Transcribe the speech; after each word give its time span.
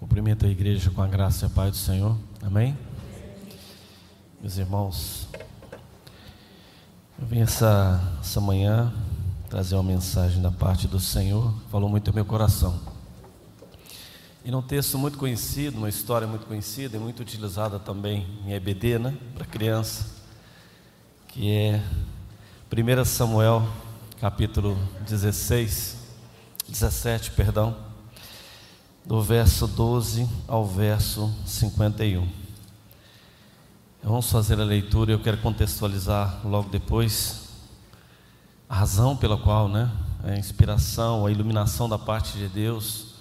Cumprimento 0.00 0.46
a 0.46 0.48
igreja 0.48 0.90
com 0.90 1.02
a 1.02 1.06
graça 1.06 1.44
e 1.44 1.46
a 1.46 1.50
paz 1.50 1.72
do 1.72 1.76
Senhor. 1.76 2.16
Amém? 2.40 2.74
Meus 4.40 4.56
irmãos, 4.56 5.28
eu 7.20 7.26
vim 7.26 7.40
essa, 7.40 8.00
essa 8.18 8.40
manhã 8.40 8.90
trazer 9.50 9.74
uma 9.74 9.82
mensagem 9.82 10.40
da 10.40 10.50
parte 10.50 10.88
do 10.88 10.98
Senhor, 10.98 11.52
falou 11.70 11.86
muito 11.86 12.08
ao 12.08 12.14
meu 12.14 12.24
coração. 12.24 12.80
E 14.42 14.50
num 14.50 14.62
texto 14.62 14.96
muito 14.96 15.18
conhecido, 15.18 15.76
uma 15.76 15.90
história 15.90 16.26
muito 16.26 16.46
conhecida 16.46 16.96
e 16.96 16.98
muito 16.98 17.20
utilizada 17.20 17.78
também 17.78 18.26
em 18.46 18.54
EBD, 18.54 18.98
né, 18.98 19.14
para 19.34 19.44
criança, 19.44 20.06
que 21.28 21.52
é 21.52 21.82
1 22.72 23.04
Samuel, 23.04 23.68
capítulo 24.18 24.78
16, 25.06 25.98
17, 26.66 27.32
perdão 27.32 27.89
do 29.04 29.22
verso 29.22 29.66
12 29.66 30.28
ao 30.46 30.66
verso 30.66 31.32
51. 31.46 32.28
Vamos 34.02 34.30
fazer 34.30 34.60
a 34.60 34.64
leitura 34.64 35.12
eu 35.12 35.18
quero 35.18 35.38
contextualizar 35.38 36.40
logo 36.44 36.68
depois 36.68 37.48
a 38.68 38.74
razão 38.76 39.16
pela 39.16 39.36
qual, 39.36 39.68
né, 39.68 39.90
a 40.22 40.36
inspiração, 40.36 41.26
a 41.26 41.30
iluminação 41.30 41.88
da 41.88 41.98
parte 41.98 42.38
de 42.38 42.48
Deus 42.48 43.14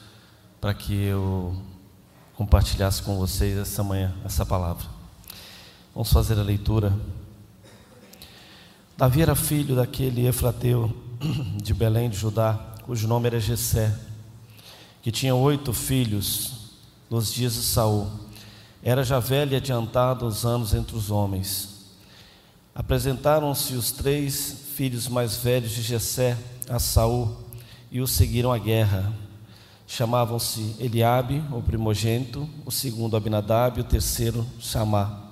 para 0.62 0.74
que 0.74 0.94
eu 0.94 1.56
compartilhasse 2.36 3.02
com 3.02 3.18
vocês 3.18 3.58
essa 3.58 3.84
manhã 3.84 4.14
essa 4.26 4.46
palavra. 4.46 4.86
Vamos 5.94 6.12
fazer 6.12 6.38
a 6.38 6.44
leitura. 6.44 6.94
Davi 8.98 9.22
era 9.22 9.34
filho 9.34 9.76
daquele 9.76 10.28
Efrateu 10.28 10.94
de 11.64 11.74
Belém 11.74 12.10
de 12.10 12.18
Judá, 12.18 12.76
cujo 12.86 13.08
nome 13.08 13.28
era 13.28 13.40
Jessé 13.40 14.09
que 15.02 15.12
tinha 15.12 15.34
oito 15.34 15.74
filhos 15.74 16.52
nos 17.10 17.32
dias 17.32 17.54
de 17.54 17.62
Saul. 17.62 18.08
Era 18.84 19.04
já 19.04 19.20
velho 19.20 19.54
e 19.54 19.56
adiantado 19.56 20.26
os 20.26 20.46
anos 20.46 20.74
entre 20.74 20.96
os 20.96 21.12
homens. 21.12 21.80
Apresentaram-se 22.74 23.74
os 23.74 23.92
três 23.92 24.70
filhos 24.76 25.08
mais 25.08 25.36
velhos 25.36 25.72
de 25.72 25.82
Jessé 25.82 26.38
a 26.70 26.80
Saul 26.80 27.36
e 27.92 28.00
o 28.00 28.08
seguiram 28.08 28.52
à 28.52 28.58
guerra. 28.58 29.12
Chamavam-se 29.88 30.76
Eliabe, 30.80 31.44
o 31.52 31.62
primogênito, 31.62 32.48
o 32.66 32.72
segundo 32.72 33.18
Abinadab 33.18 33.80
e 33.80 33.82
o 33.82 33.86
terceiro 33.86 34.46
Chamá. 34.60 35.24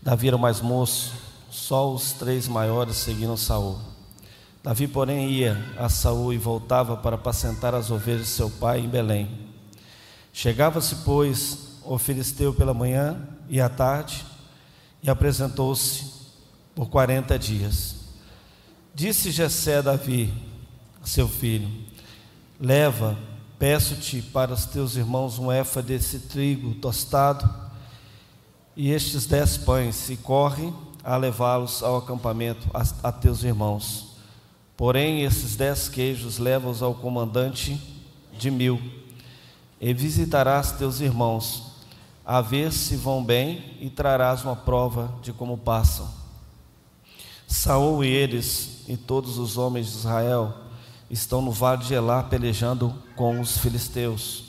Davi 0.00 0.28
era 0.28 0.36
o 0.36 0.40
mais 0.40 0.60
moço, 0.60 1.12
só 1.50 1.92
os 1.92 2.12
três 2.12 2.46
maiores 2.46 2.96
seguiram 2.96 3.36
Saul. 3.36 3.78
Davi, 4.62 4.88
porém, 4.88 5.30
ia 5.30 5.56
a 5.78 5.88
Saul 5.88 6.32
e 6.32 6.38
voltava 6.38 6.96
para 6.96 7.14
apacentar 7.14 7.74
as 7.74 7.90
ovelhas 7.90 8.22
de 8.22 8.28
seu 8.28 8.50
pai 8.50 8.80
em 8.80 8.88
Belém. 8.88 9.28
Chegava-se, 10.32 10.96
pois, 10.96 11.78
o 11.84 11.96
filisteu 11.96 12.52
pela 12.52 12.74
manhã 12.74 13.16
e 13.48 13.60
à 13.60 13.68
tarde, 13.68 14.24
e 15.02 15.08
apresentou-se 15.08 16.12
por 16.74 16.88
quarenta 16.88 17.38
dias. 17.38 17.96
Disse 18.94 19.30
Jessé 19.30 19.76
a 19.76 19.82
Davi, 19.82 20.32
seu 21.04 21.28
filho: 21.28 21.68
Leva, 22.60 23.16
peço-te 23.58 24.20
para 24.20 24.52
os 24.52 24.64
teus 24.66 24.96
irmãos 24.96 25.38
um 25.38 25.52
efa 25.52 25.80
desse 25.80 26.18
trigo 26.20 26.74
tostado 26.74 27.48
e 28.76 28.90
estes 28.90 29.26
dez 29.26 29.56
pães, 29.56 30.10
e 30.10 30.16
corre 30.16 30.72
a 31.02 31.16
levá-los 31.16 31.82
ao 31.82 31.96
acampamento 31.96 32.68
a, 32.74 33.08
a 33.08 33.12
teus 33.12 33.42
irmãos. 33.42 34.07
Porém, 34.78 35.22
esses 35.22 35.56
dez 35.56 35.88
queijos 35.88 36.38
leva-os 36.38 36.84
ao 36.84 36.94
comandante 36.94 37.82
de 38.38 38.48
mil, 38.48 38.80
e 39.80 39.92
visitarás 39.92 40.70
teus 40.70 41.00
irmãos, 41.00 41.64
a 42.24 42.40
ver 42.40 42.70
se 42.70 42.94
vão 42.94 43.24
bem, 43.24 43.76
e 43.80 43.90
trarás 43.90 44.44
uma 44.44 44.54
prova 44.54 45.12
de 45.20 45.32
como 45.32 45.58
passam. 45.58 46.08
Saul 47.48 48.04
e 48.04 48.08
eles 48.08 48.84
e 48.86 48.96
todos 48.96 49.36
os 49.36 49.58
homens 49.58 49.90
de 49.90 49.98
Israel 49.98 50.54
estão 51.10 51.42
no 51.42 51.50
vale 51.50 51.82
de 51.82 51.94
Elá 51.94 52.22
pelejando 52.22 52.94
com 53.16 53.40
os 53.40 53.58
filisteus. 53.58 54.44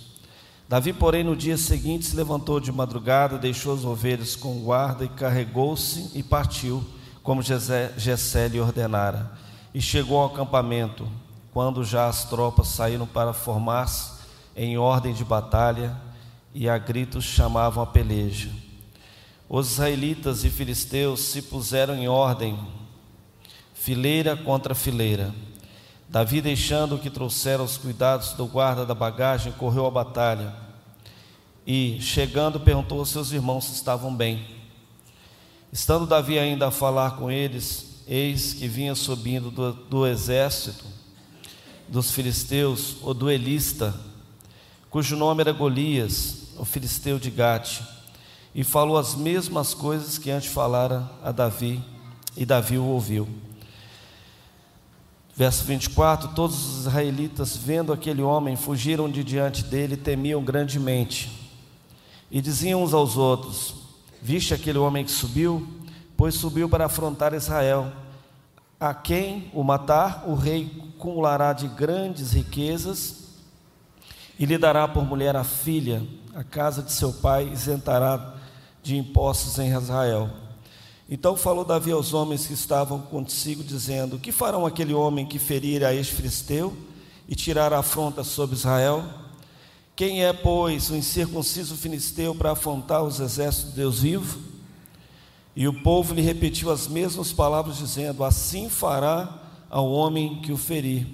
Davi, 0.68 0.94
porém, 0.94 1.24
no 1.24 1.36
dia 1.36 1.58
seguinte 1.58 2.06
se 2.06 2.16
levantou 2.16 2.59
de 2.59 2.72
madrugada, 2.72 3.40
deixou 3.40 3.74
as 3.74 3.84
ovelhas 3.84 4.36
com 4.36 4.59
guarda 4.59 5.03
e 5.03 5.09
carregou-se 5.09 6.12
e 6.14 6.22
partiu, 6.22 6.86
como 7.24 7.42
Jessé 7.42 8.48
lhe 8.48 8.59
ordenara 8.59 9.49
e 9.74 9.81
chegou 9.81 10.19
ao 10.19 10.28
acampamento, 10.28 11.07
quando 11.53 11.84
já 11.84 12.07
as 12.07 12.25
tropas 12.25 12.68
saíram 12.68 13.06
para 13.06 13.34
formar-se 13.34 14.19
em 14.56 14.78
ordem 14.78 15.13
de 15.13 15.24
batalha 15.24 15.96
e 16.53 16.68
a 16.68 16.78
gritos 16.78 17.24
chamavam 17.24 17.84
a 17.84 17.88
peleja. 17.88 18.50
Os 19.47 19.72
israelitas 19.72 20.44
e 20.44 20.50
filisteus 20.50 21.22
se 21.22 21.41
puseram 21.41 21.96
em 21.96 22.08
ordem, 22.08 22.59
fileira 23.74 24.35
contra 24.35 24.75
fileira. 24.75 25.34
Davi, 26.08 26.41
deixando 26.41 26.97
que 26.97 27.09
trouxeram 27.09 27.63
os 27.63 27.78
cuidados 27.78 28.34
do 28.34 28.46
guarda 28.47 28.85
da 28.85 28.96
bagagem, 28.96 29.52
correu 29.53 29.85
à 29.85 29.91
batalha 29.91 30.53
e, 31.66 32.00
chegando, 32.02 32.59
perguntou 32.59 33.00
aos 33.00 33.09
seus 33.09 33.31
irmãos 33.31 33.66
se 33.66 33.74
estavam 33.74 34.16
bem. 34.16 34.46
Estando 35.72 36.08
Davi 36.08 36.40
ainda 36.40 36.68
a 36.68 36.72
falar 36.72 37.12
com 37.12 37.29
eles, 37.29 37.89
eis 38.09 38.53
que 38.53 38.68
vinha 38.68 38.96
subindo 38.96 39.52
do, 39.52 39.72
do 39.72 40.08
exército 40.08 40.84
dos 41.88 42.12
filisteus 42.12 42.97
o 43.02 43.14
duelista, 43.14 43.96
cujo 44.90 45.16
nome 45.16 45.42
era 45.42 45.52
Golias, 45.52 46.50
o 46.58 46.64
filisteu 46.64 47.18
de 47.18 47.31
Gate, 47.31 47.81
e 48.53 48.64
falou 48.64 48.97
as 48.97 49.16
mesmas 49.16 49.74
coisas 49.74 50.18
que 50.18 50.30
antes 50.30 50.52
falara 50.52 51.09
a 51.24 51.31
Davi, 51.31 51.84
e 52.36 52.46
Davi 52.46 52.78
o 52.78 52.84
ouviu. 52.84 53.28
Verso 55.36 55.64
24: 55.64 56.30
Todos 56.30 56.58
os 56.58 56.80
israelitas, 56.81 57.56
vendo 57.56 57.94
aquele 57.94 58.22
homem, 58.22 58.56
fugiram 58.56 59.09
de 59.09 59.24
diante 59.24 59.64
dele 59.64 59.94
e 59.94 59.97
temiam 59.97 60.44
grandemente. 60.44 61.31
E 62.30 62.41
diziam 62.41 62.84
uns 62.84 62.94
aos 62.94 63.18
outros: 63.18 63.74
Viste 64.22 64.53
aquele 64.53 64.78
homem 64.78 65.06
que 65.06 65.12
subiu? 65.12 65.68
Pois 66.19 66.35
subiu 66.35 66.68
para 66.68 66.88
afrontar 66.88 67.34
Israel. 67.34 67.90
A 68.78 68.94
quem 68.94 69.50
o 69.53 69.63
matar, 69.63 70.25
o 70.28 70.35
rei 70.35 70.69
acumulará 70.97 71.53
de 71.53 71.66
grandes 71.69 72.34
riquezas 72.34 73.30
e 74.38 74.46
lhe 74.46 74.58
dará 74.58 74.85
por 74.85 75.06
mulher 75.06 75.38
a 75.38 75.46
filha, 75.46 76.06
a 76.35 76.44
casa 76.44 76.84
de 76.84 76.91
seu 76.91 77.13
pai 77.13 77.47
isentará 77.47 78.35
de 78.84 78.97
impostos 78.97 79.58
em 79.59 79.74
Israel. 79.74 80.29
Então 81.09 81.38
falou 81.38 81.63
Davi 81.63 81.94
aos 81.94 82.13
homens 82.13 82.46
que 82.46 82.53
estavam 82.53 83.00
consigo, 83.00 83.63
dizendo: 83.63 84.19
Que 84.19 84.34
farão 84.34 84.66
aquele 84.66 84.94
homem 84.94 85.25
que 85.25 85.40
ferir 85.40 85.85
a 85.85 85.96
ex-filisteu 85.96 86.75
e 87.29 87.34
tirar 87.34 87.72
a 87.72 87.79
afronta 87.79 88.25
sobre 88.25 88.58
Israel? 88.58 89.06
Quem 89.96 90.25
é, 90.25 90.34
pois, 90.34 90.90
o 90.90 90.97
incircunciso 90.97 91.78
filisteu 91.78 92.35
para 92.35 92.52
afrontar 92.52 93.03
os 93.03 93.22
exércitos 93.22 93.69
de 93.69 93.78
Deus 93.78 94.02
vivo? 94.02 94.49
E 95.56 95.68
o 95.68 95.74
povo 95.82 96.14
lhe 96.14 96.22
repetiu 96.22 96.72
as 96.72 96.88
mesmas 96.88 97.34
palavras, 97.34 97.78
dizendo: 97.78 98.24
Assim 98.24 98.70
fará 98.70 99.42
ao 99.70 99.92
homem 99.92 100.42
que 100.42 100.52
o 100.52 100.58
ferir. 100.58 101.08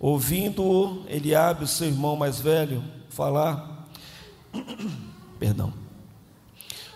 Ouvindo-o, 0.00 1.04
Eliabe, 1.08 1.64
o 1.64 1.66
seu 1.66 1.88
irmão 1.88 2.16
mais 2.16 2.40
velho, 2.40 2.84
falar, 3.08 3.88
perdão, 5.40 5.72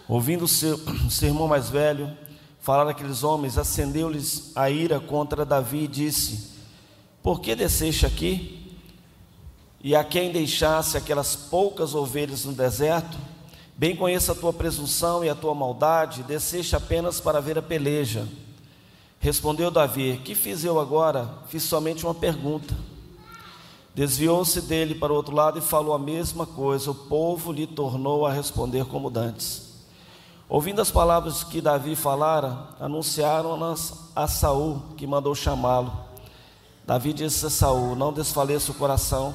ouvindo 0.08 0.46
seu, 0.46 0.78
seu 1.10 1.28
irmão 1.28 1.48
mais 1.48 1.68
velho 1.68 2.16
falar 2.62 2.88
aqueles 2.88 3.24
homens, 3.24 3.58
acendeu-lhes 3.58 4.52
a 4.54 4.70
ira 4.70 5.00
contra 5.00 5.44
Davi 5.44 5.84
e 5.84 5.88
disse: 5.88 6.52
Por 7.22 7.40
que 7.40 7.54
desceste 7.54 8.06
aqui? 8.06 8.78
E 9.82 9.96
a 9.96 10.04
quem 10.04 10.30
deixasse 10.30 10.96
aquelas 10.96 11.34
poucas 11.34 11.92
ovelhas 11.92 12.44
no 12.44 12.52
deserto? 12.52 13.18
Bem 13.82 13.96
conheço 13.96 14.30
a 14.30 14.34
tua 14.36 14.52
presunção 14.52 15.24
e 15.24 15.28
a 15.28 15.34
tua 15.34 15.56
maldade, 15.56 16.22
desceste 16.22 16.76
apenas 16.76 17.18
para 17.18 17.40
ver 17.40 17.58
a 17.58 17.62
peleja. 17.62 18.28
Respondeu 19.18 19.72
Davi: 19.72 20.20
Que 20.24 20.36
fiz 20.36 20.62
eu 20.62 20.78
agora? 20.78 21.28
Fiz 21.48 21.64
somente 21.64 22.06
uma 22.06 22.14
pergunta. 22.14 22.76
Desviou-se 23.92 24.60
dele 24.60 24.94
para 24.94 25.12
o 25.12 25.16
outro 25.16 25.34
lado 25.34 25.58
e 25.58 25.60
falou 25.60 25.94
a 25.94 25.98
mesma 25.98 26.46
coisa. 26.46 26.92
O 26.92 26.94
povo 26.94 27.50
lhe 27.50 27.66
tornou 27.66 28.24
a 28.24 28.32
responder 28.32 28.84
como 28.84 29.10
dantes. 29.10 29.82
Ouvindo 30.48 30.80
as 30.80 30.92
palavras 30.92 31.42
que 31.42 31.60
Davi 31.60 31.96
falara, 31.96 32.68
anunciaram-nas 32.78 34.12
a 34.14 34.28
Saul, 34.28 34.80
que 34.96 35.08
mandou 35.08 35.34
chamá-lo. 35.34 35.92
Davi 36.86 37.12
disse 37.12 37.46
a 37.46 37.50
Saul: 37.50 37.96
Não 37.96 38.12
desfaleça 38.12 38.70
o 38.70 38.76
coração 38.76 39.34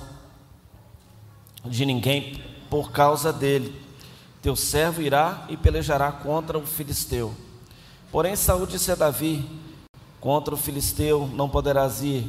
de 1.66 1.86
ninguém 1.86 2.42
por 2.70 2.94
causa 2.94 3.34
dele 3.34 3.87
teu 4.42 4.56
servo 4.56 5.02
irá 5.02 5.46
e 5.50 5.58
pelejará 5.58 6.12
contra 6.12 6.58
o 6.58 6.66
filisteu. 6.66 7.34
Porém, 8.12 8.36
Saúl 8.36 8.66
disse 8.66 8.92
a 8.92 8.96
Davi: 8.96 9.46
Contra 10.20 10.54
o 10.54 10.58
filisteu 10.58 11.30
não 11.34 11.50
poderás 11.50 12.02
ir 12.02 12.26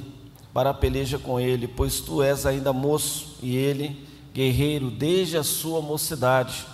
para 0.52 0.70
a 0.70 0.75
peleja 0.75 1.19
com 1.19 1.38
ele, 1.38 1.69
pois 1.69 2.00
tu 2.00 2.22
és 2.22 2.46
ainda 2.46 2.72
moço 2.72 3.37
e 3.43 3.56
ele 3.56 4.06
guerreiro 4.32 4.90
desde 4.90 5.37
a 5.37 5.43
sua 5.43 5.81
mocidade. 5.81 6.66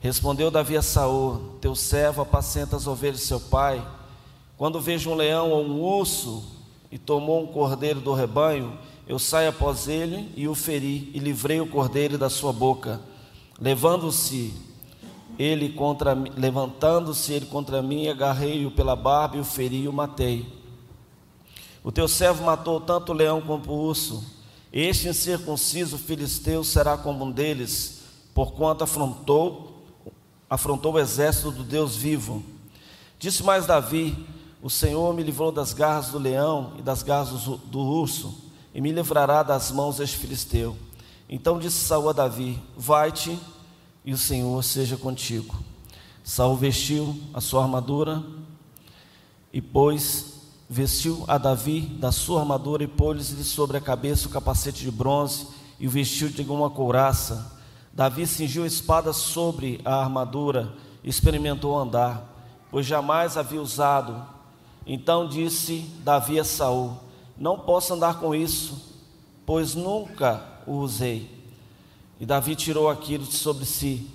Respondeu 0.00 0.50
Davi 0.50 0.76
a 0.76 0.82
Saul: 0.82 1.56
Teu 1.60 1.74
servo 1.74 2.22
apacenta 2.22 2.76
as 2.76 2.86
ovelhas 2.86 3.20
de 3.20 3.26
seu 3.26 3.40
pai. 3.40 3.84
Quando 4.56 4.80
vejo 4.80 5.10
um 5.10 5.14
leão 5.14 5.50
ou 5.50 5.64
um 5.64 5.80
urso 5.80 6.44
e 6.90 6.98
tomou 6.98 7.42
um 7.42 7.46
cordeiro 7.46 8.00
do 8.00 8.12
rebanho, 8.12 8.78
eu 9.06 9.18
saio 9.18 9.50
após 9.50 9.88
ele 9.88 10.32
e 10.36 10.48
o 10.48 10.54
feri 10.54 11.10
e 11.14 11.18
livrei 11.18 11.60
o 11.60 11.66
cordeiro 11.66 12.18
da 12.18 12.28
sua 12.28 12.52
boca. 12.52 13.00
Levando-se 13.60 14.54
ele 15.38 15.70
contra 15.70 16.14
levantando-se 16.14 17.32
ele 17.32 17.46
contra 17.46 17.82
mim, 17.82 18.08
agarrei-o 18.08 18.70
pela 18.70 18.94
barba 18.94 19.36
e 19.36 19.40
o 19.40 19.44
feri 19.44 19.82
e 19.82 19.88
o 19.88 19.92
matei. 19.92 20.46
O 21.82 21.92
teu 21.92 22.08
servo 22.08 22.44
matou 22.44 22.80
tanto 22.80 23.12
o 23.12 23.14
leão 23.14 23.40
como 23.40 23.64
o 23.70 23.86
urso. 23.86 24.24
Este 24.72 25.08
incircunciso 25.08 25.96
filisteu 25.96 26.62
será 26.62 26.96
como 26.96 27.24
um 27.24 27.30
deles, 27.30 28.02
porquanto 28.34 28.84
afrontou 28.84 29.68
afrontou 30.50 30.94
o 30.94 30.98
exército 30.98 31.50
do 31.50 31.62
Deus 31.62 31.96
vivo. 31.96 32.42
Disse 33.18 33.42
mais 33.42 33.66
Davi: 33.66 34.16
O 34.62 34.70
Senhor 34.70 35.12
me 35.14 35.22
livrou 35.22 35.52
das 35.52 35.72
garras 35.72 36.08
do 36.08 36.18
leão 36.18 36.74
e 36.78 36.82
das 36.82 37.02
garras 37.02 37.30
do 37.30 37.78
urso, 37.78 38.34
e 38.74 38.80
me 38.80 38.92
livrará 38.92 39.42
das 39.42 39.70
mãos 39.70 39.96
deste 39.96 40.16
filisteu. 40.16 40.76
Então 41.28 41.58
disse 41.58 41.84
Saul 41.84 42.08
a 42.08 42.12
Davi: 42.12 42.58
Vai-te 42.76 43.38
e 44.04 44.12
o 44.12 44.18
Senhor 44.18 44.62
seja 44.64 44.96
contigo. 44.96 45.54
Saul 46.24 46.56
vestiu 46.56 47.18
a 47.34 47.40
sua 47.40 47.62
armadura 47.62 48.22
e 49.52 49.60
pôs, 49.60 50.42
vestiu 50.68 51.24
a 51.28 51.36
Davi 51.36 51.80
da 51.80 52.10
sua 52.10 52.40
armadura 52.40 52.82
e 52.82 52.86
pôs-lhe 52.86 53.44
sobre 53.44 53.76
a 53.76 53.80
cabeça 53.80 54.28
o 54.28 54.30
capacete 54.30 54.82
de 54.82 54.90
bronze 54.90 55.48
e 55.78 55.86
o 55.86 55.90
vestiu 55.90 56.28
de 56.28 56.42
uma 56.42 56.70
couraça. 56.70 57.58
Davi 57.92 58.26
cingiu 58.26 58.64
a 58.64 58.66
espada 58.66 59.12
sobre 59.12 59.80
a 59.84 59.96
armadura 59.96 60.72
e 61.02 61.10
experimentou 61.10 61.78
andar, 61.78 62.22
pois 62.70 62.86
jamais 62.86 63.36
havia 63.36 63.60
usado. 63.60 64.26
Então 64.86 65.28
disse 65.28 65.80
Davi 66.02 66.40
a 66.40 66.44
Saul: 66.44 66.96
Não 67.36 67.58
posso 67.58 67.92
andar 67.92 68.18
com 68.18 68.34
isso, 68.34 68.97
pois 69.48 69.74
nunca 69.74 70.44
o 70.66 70.74
usei. 70.74 71.26
E 72.20 72.26
Davi 72.26 72.54
tirou 72.54 72.86
aquilo 72.86 73.24
de 73.24 73.32
sobre 73.32 73.64
si, 73.64 74.06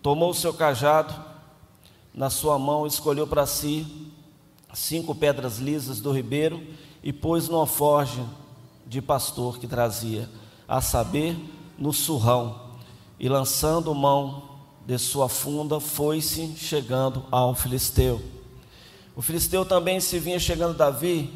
tomou 0.00 0.30
o 0.30 0.34
seu 0.34 0.54
cajado 0.54 1.12
na 2.14 2.30
sua 2.30 2.56
mão, 2.56 2.86
escolheu 2.86 3.26
para 3.26 3.44
si 3.46 3.84
cinco 4.72 5.12
pedras 5.12 5.58
lisas 5.58 6.00
do 6.00 6.12
ribeiro 6.12 6.64
e 7.02 7.12
pôs 7.12 7.48
numa 7.48 7.66
forja 7.66 8.24
de 8.86 9.02
pastor 9.02 9.58
que 9.58 9.66
trazia, 9.66 10.30
a 10.68 10.80
saber, 10.80 11.36
no 11.76 11.92
surrão, 11.92 12.76
e 13.18 13.28
lançando 13.28 13.92
mão 13.92 14.50
de 14.86 14.96
sua 14.98 15.28
funda, 15.28 15.80
foi-se 15.80 16.54
chegando 16.56 17.24
ao 17.32 17.56
filisteu. 17.56 18.22
O 19.16 19.20
filisteu 19.20 19.64
também 19.64 19.98
se 19.98 20.20
vinha 20.20 20.38
chegando 20.38 20.76
Davi 20.76 21.28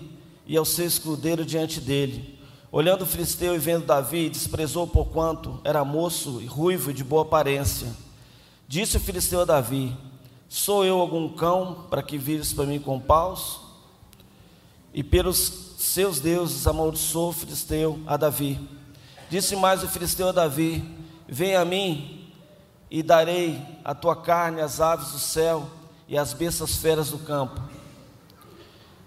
e 0.46 0.56
ao 0.56 0.64
seu 0.64 0.86
escudeiro 0.86 1.44
diante 1.44 1.80
dele. 1.80 2.38
Olhando 2.72 3.02
o 3.02 3.06
filisteu 3.06 3.54
e 3.56 3.58
vendo 3.58 3.84
Davi, 3.84 4.30
desprezou 4.30 4.86
por 4.86 5.06
quanto 5.06 5.60
era 5.64 5.84
moço 5.84 6.40
e 6.40 6.46
ruivo 6.46 6.92
e 6.92 6.94
de 6.94 7.02
boa 7.02 7.22
aparência. 7.22 7.88
Disse 8.68 8.96
o 8.96 9.00
filisteu 9.00 9.40
a 9.40 9.44
Davi: 9.44 9.96
Sou 10.48 10.84
eu 10.84 11.00
algum 11.00 11.28
cão 11.30 11.86
para 11.90 12.00
que 12.00 12.16
vires 12.16 12.52
para 12.52 12.66
mim 12.66 12.78
com 12.78 13.00
paus? 13.00 13.60
E 14.94 15.02
pelos 15.02 15.74
seus 15.78 16.20
deuses 16.20 16.64
amaldiçoou 16.66 17.30
o 17.30 17.32
filisteu 17.32 17.98
a 18.06 18.16
Davi. 18.16 18.60
Disse 19.28 19.56
mais 19.56 19.82
o 19.82 19.88
filisteu 19.88 20.28
a 20.28 20.32
Davi: 20.32 20.84
Vem 21.26 21.56
a 21.56 21.64
mim 21.64 22.32
e 22.88 23.02
darei 23.02 23.60
a 23.84 23.96
tua 23.96 24.14
carne 24.14 24.60
às 24.60 24.80
aves 24.80 25.10
do 25.10 25.18
céu 25.18 25.68
e 26.06 26.16
às 26.16 26.32
bestas 26.32 26.76
feras 26.76 27.10
do 27.10 27.18
campo. 27.18 27.69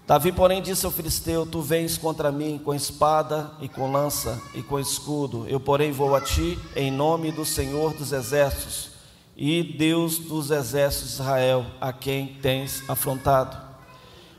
Davi, 0.06 0.32
porém, 0.32 0.60
disse 0.60 0.84
ao 0.84 0.92
filisteu: 0.92 1.46
Tu 1.46 1.62
vens 1.62 1.96
contra 1.96 2.30
mim 2.30 2.60
com 2.62 2.74
espada 2.74 3.50
e 3.60 3.68
com 3.68 3.90
lança 3.90 4.40
e 4.54 4.62
com 4.62 4.78
escudo. 4.78 5.46
Eu, 5.48 5.58
porém, 5.58 5.92
vou 5.92 6.14
a 6.14 6.20
ti 6.20 6.58
em 6.76 6.90
nome 6.90 7.32
do 7.32 7.44
Senhor 7.44 7.94
dos 7.94 8.12
exércitos 8.12 8.90
e 9.34 9.62
Deus 9.62 10.18
dos 10.18 10.50
exércitos 10.50 11.08
de 11.08 11.22
Israel, 11.22 11.64
a 11.80 11.90
quem 11.90 12.26
tens 12.42 12.82
afrontado. 12.88 13.56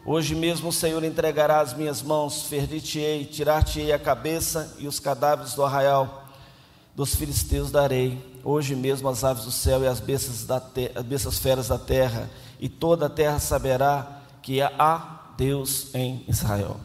Hoje 0.05 0.35
mesmo 0.35 0.69
o 0.69 0.73
Senhor 0.73 1.03
entregará 1.03 1.61
as 1.61 1.73
minhas 1.73 2.03
mãos, 2.03 2.43
ferir-te-ei, 2.43 3.25
tirar-te-ei 3.25 3.91
a 3.91 3.97
cabeça 3.97 4.75
e 4.77 4.87
os 4.87 4.99
cadáveres 4.99 5.55
do 5.55 5.63
arraial 5.63 6.25
dos 6.95 7.15
filisteus 7.15 7.71
darei. 7.71 8.23
Hoje 8.43 8.75
mesmo 8.75 9.09
as 9.09 9.23
aves 9.23 9.45
do 9.45 9.51
céu 9.51 9.81
e 9.81 9.87
as 9.87 9.99
bestas, 9.99 10.45
da 10.45 10.61
as 10.93 11.03
bestas 11.03 11.39
feras 11.39 11.69
da 11.69 11.79
terra, 11.79 12.29
e 12.59 12.69
toda 12.69 13.07
a 13.07 13.09
terra 13.09 13.39
saberá 13.39 14.21
que 14.43 14.61
há 14.61 15.14
Deus 15.37 15.93
em 15.93 16.23
Israel. 16.27 16.79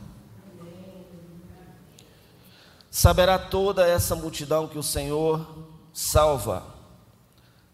Saberá 2.90 3.38
toda 3.38 3.86
essa 3.86 4.16
multidão 4.16 4.66
que 4.66 4.78
o 4.78 4.82
Senhor 4.82 5.46
salva, 5.92 6.66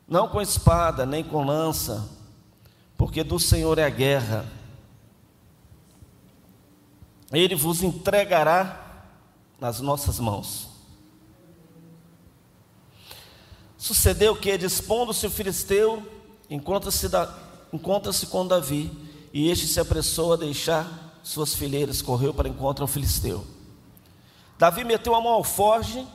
não 0.06 0.28
com 0.28 0.40
espada 0.40 1.06
nem 1.06 1.24
com 1.24 1.44
lança, 1.44 2.08
porque 2.96 3.24
do 3.24 3.38
Senhor 3.38 3.78
é 3.78 3.84
a 3.84 3.90
guerra. 3.90 4.46
Ele 7.32 7.54
vos 7.54 7.82
entregará 7.82 9.04
nas 9.58 9.80
nossas 9.80 10.20
mãos. 10.20 10.68
Sucedeu 13.78 14.36
que, 14.36 14.56
dispondo-se 14.58 15.26
o 15.26 15.30
filisteu, 15.30 16.02
encontra-se 16.50 17.08
encontra 17.72 18.12
com 18.30 18.46
Davi 18.46 19.05
e 19.36 19.50
este 19.50 19.66
se 19.66 19.78
apressou 19.78 20.32
a 20.32 20.36
deixar 20.36 21.20
suas 21.22 21.54
fileiras, 21.54 22.00
correu 22.00 22.32
para 22.32 22.48
encontrar 22.48 22.86
o 22.86 22.88
filisteu. 22.88 23.46
Davi 24.58 24.82
meteu 24.82 25.14
a 25.14 25.20
mão 25.20 25.34
ao 25.34 25.44
forge 25.44 26.08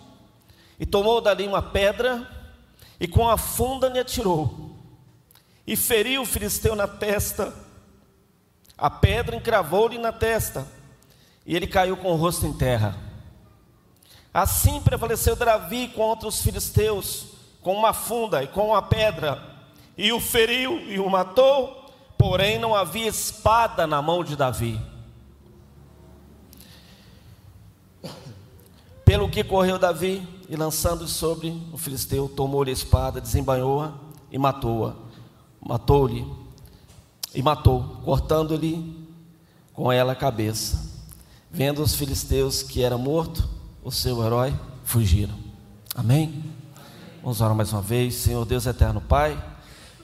e 0.79 0.88
tomou 0.88 1.21
dali 1.21 1.45
uma 1.45 1.62
pedra 1.62 2.27
e 3.00 3.07
com 3.07 3.29
a 3.29 3.38
funda 3.38 3.89
lhe 3.89 4.00
atirou 4.00 4.75
e 5.68 5.75
feriu 5.75 6.23
o 6.23 6.25
filisteu 6.25 6.75
na 6.75 6.88
testa. 6.88 7.53
A 8.75 8.89
pedra 8.89 9.35
encravou-lhe 9.35 10.00
na 10.00 10.12
testa 10.12 10.67
e 11.45 11.56
ele 11.56 11.67
caiu 11.67 11.95
com 11.97 12.13
o 12.13 12.15
rosto 12.15 12.47
em 12.47 12.53
terra. 12.53 12.97
Assim 14.33 14.81
prevaleceu 14.81 15.35
Davi 15.35 15.89
contra 15.89 16.27
os 16.27 16.41
filisteus 16.41 17.27
com 17.62 17.75
uma 17.75 17.94
funda 17.94 18.43
e 18.43 18.48
com 18.48 18.69
uma 18.69 18.81
pedra 18.81 19.48
e 19.95 20.12
o 20.12 20.19
feriu 20.19 20.79
e 20.89 21.00
o 21.00 21.07
matou 21.07 21.80
porém 22.21 22.59
não 22.59 22.75
havia 22.75 23.07
espada 23.07 23.87
na 23.87 23.99
mão 23.99 24.23
de 24.23 24.35
Davi. 24.35 24.79
Pelo 29.03 29.27
que 29.27 29.43
correu 29.43 29.79
Davi 29.79 30.21
e 30.47 30.55
lançando 30.55 31.07
sobre 31.07 31.49
o 31.73 31.79
filisteu, 31.79 32.29
tomou-lhe 32.29 32.69
a 32.69 32.73
espada, 32.73 33.19
desembanhou-a 33.19 33.93
e 34.31 34.37
matou-a. 34.37 34.93
Matou-lhe 35.59 36.23
e 37.33 37.41
matou, 37.41 37.81
cortando-lhe 38.05 39.03
com 39.73 39.91
ela 39.91 40.11
a 40.11 40.15
cabeça. 40.15 40.79
Vendo 41.49 41.81
os 41.81 41.95
filisteus 41.95 42.61
que 42.61 42.83
era 42.83 42.99
morto, 42.99 43.49
o 43.83 43.91
seu 43.91 44.23
herói 44.23 44.53
fugiram. 44.83 45.33
Amém? 45.95 46.53
Vamos 47.23 47.41
orar 47.41 47.55
mais 47.55 47.73
uma 47.73 47.81
vez. 47.81 48.13
Senhor 48.13 48.45
Deus 48.45 48.67
eterno 48.67 49.01
Pai. 49.01 49.50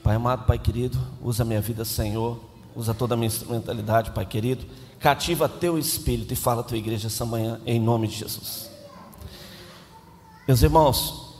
Pai 0.07 0.15
amado, 0.15 0.45
Pai 0.45 0.57
querido, 0.57 0.97
usa 1.21 1.43
minha 1.43 1.59
vida, 1.59 1.83
Senhor, 1.83 2.39
usa 2.73 2.93
toda 2.93 3.13
a 3.13 3.17
minha 3.17 3.27
instrumentalidade, 3.27 4.11
Pai 4.11 4.25
querido, 4.25 4.65
cativa 5.01 5.49
teu 5.49 5.77
espírito 5.77 6.31
e 6.31 6.35
fala 6.37 6.61
a 6.61 6.63
tua 6.63 6.77
igreja 6.77 7.07
essa 7.07 7.25
manhã, 7.25 7.59
em 7.65 7.77
nome 7.77 8.07
de 8.07 8.15
Jesus. 8.15 8.71
Meus 10.47 10.63
irmãos, 10.63 11.35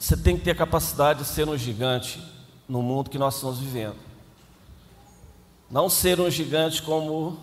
você 0.00 0.16
tem 0.16 0.38
que 0.38 0.42
ter 0.42 0.52
a 0.52 0.54
capacidade 0.54 1.18
de 1.18 1.26
ser 1.26 1.46
um 1.46 1.54
gigante 1.54 2.18
no 2.66 2.80
mundo 2.80 3.10
que 3.10 3.18
nós 3.18 3.34
estamos 3.34 3.58
vivendo. 3.58 3.96
Não 5.70 5.90
ser 5.90 6.18
um 6.20 6.30
gigante 6.30 6.82
como 6.82 7.38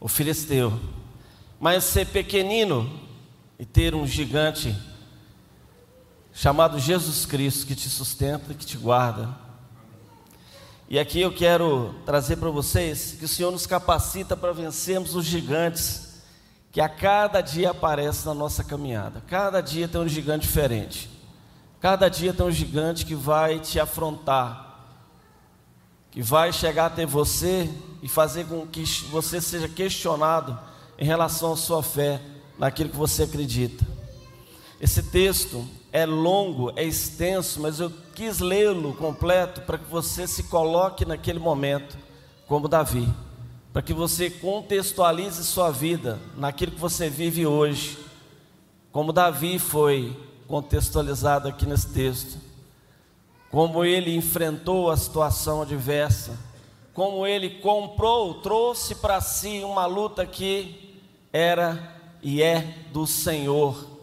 o 0.00 0.08
filisteu, 0.08 0.80
mas 1.60 1.84
ser 1.84 2.06
pequenino 2.06 2.90
e 3.58 3.66
ter 3.66 3.94
um 3.94 4.06
gigante 4.06 4.74
chamado 6.34 6.80
Jesus 6.80 7.24
Cristo, 7.24 7.64
que 7.64 7.76
te 7.76 7.88
sustenta 7.88 8.50
e 8.50 8.56
que 8.56 8.66
te 8.66 8.76
guarda. 8.76 9.28
E 10.88 10.98
aqui 10.98 11.20
eu 11.20 11.32
quero 11.32 11.94
trazer 12.04 12.36
para 12.36 12.50
vocês 12.50 13.16
que 13.16 13.24
o 13.24 13.28
Senhor 13.28 13.52
nos 13.52 13.66
capacita 13.66 14.36
para 14.36 14.52
vencermos 14.52 15.14
os 15.14 15.24
gigantes 15.24 16.22
que 16.72 16.80
a 16.80 16.88
cada 16.88 17.40
dia 17.40 17.70
aparecem 17.70 18.26
na 18.26 18.34
nossa 18.34 18.64
caminhada. 18.64 19.22
Cada 19.28 19.60
dia 19.60 19.86
tem 19.86 20.00
um 20.00 20.08
gigante 20.08 20.44
diferente. 20.46 21.08
Cada 21.80 22.08
dia 22.08 22.34
tem 22.34 22.44
um 22.44 22.50
gigante 22.50 23.06
que 23.06 23.14
vai 23.14 23.60
te 23.60 23.78
afrontar, 23.78 24.88
que 26.10 26.20
vai 26.20 26.52
chegar 26.52 26.86
até 26.86 27.06
você 27.06 27.70
e 28.02 28.08
fazer 28.08 28.46
com 28.46 28.66
que 28.66 28.84
você 29.08 29.40
seja 29.40 29.68
questionado 29.68 30.58
em 30.98 31.04
relação 31.04 31.52
à 31.52 31.56
sua 31.56 31.82
fé, 31.82 32.20
naquilo 32.58 32.90
que 32.90 32.96
você 32.96 33.22
acredita. 33.22 33.86
Esse 34.80 35.02
texto 35.02 35.66
é 35.94 36.04
longo, 36.04 36.72
é 36.74 36.82
extenso, 36.82 37.60
mas 37.60 37.78
eu 37.78 37.88
quis 38.16 38.40
lê-lo 38.40 38.94
completo 38.94 39.60
para 39.60 39.78
que 39.78 39.88
você 39.88 40.26
se 40.26 40.42
coloque 40.42 41.04
naquele 41.04 41.38
momento 41.38 41.96
como 42.48 42.66
Davi, 42.66 43.08
para 43.72 43.80
que 43.80 43.94
você 43.94 44.28
contextualize 44.28 45.44
sua 45.44 45.70
vida 45.70 46.18
naquilo 46.36 46.72
que 46.72 46.80
você 46.80 47.08
vive 47.08 47.46
hoje, 47.46 47.96
como 48.90 49.12
Davi 49.12 49.56
foi 49.60 50.20
contextualizado 50.48 51.46
aqui 51.46 51.64
nesse 51.64 51.86
texto, 51.90 52.40
como 53.48 53.84
ele 53.84 54.16
enfrentou 54.16 54.90
a 54.90 54.96
situação 54.96 55.62
adversa, 55.62 56.36
como 56.92 57.24
ele 57.24 57.60
comprou, 57.60 58.34
trouxe 58.42 58.96
para 58.96 59.20
si 59.20 59.62
uma 59.62 59.86
luta 59.86 60.26
que 60.26 61.00
era 61.32 61.94
e 62.20 62.42
é 62.42 62.78
do 62.92 63.06
Senhor 63.06 63.93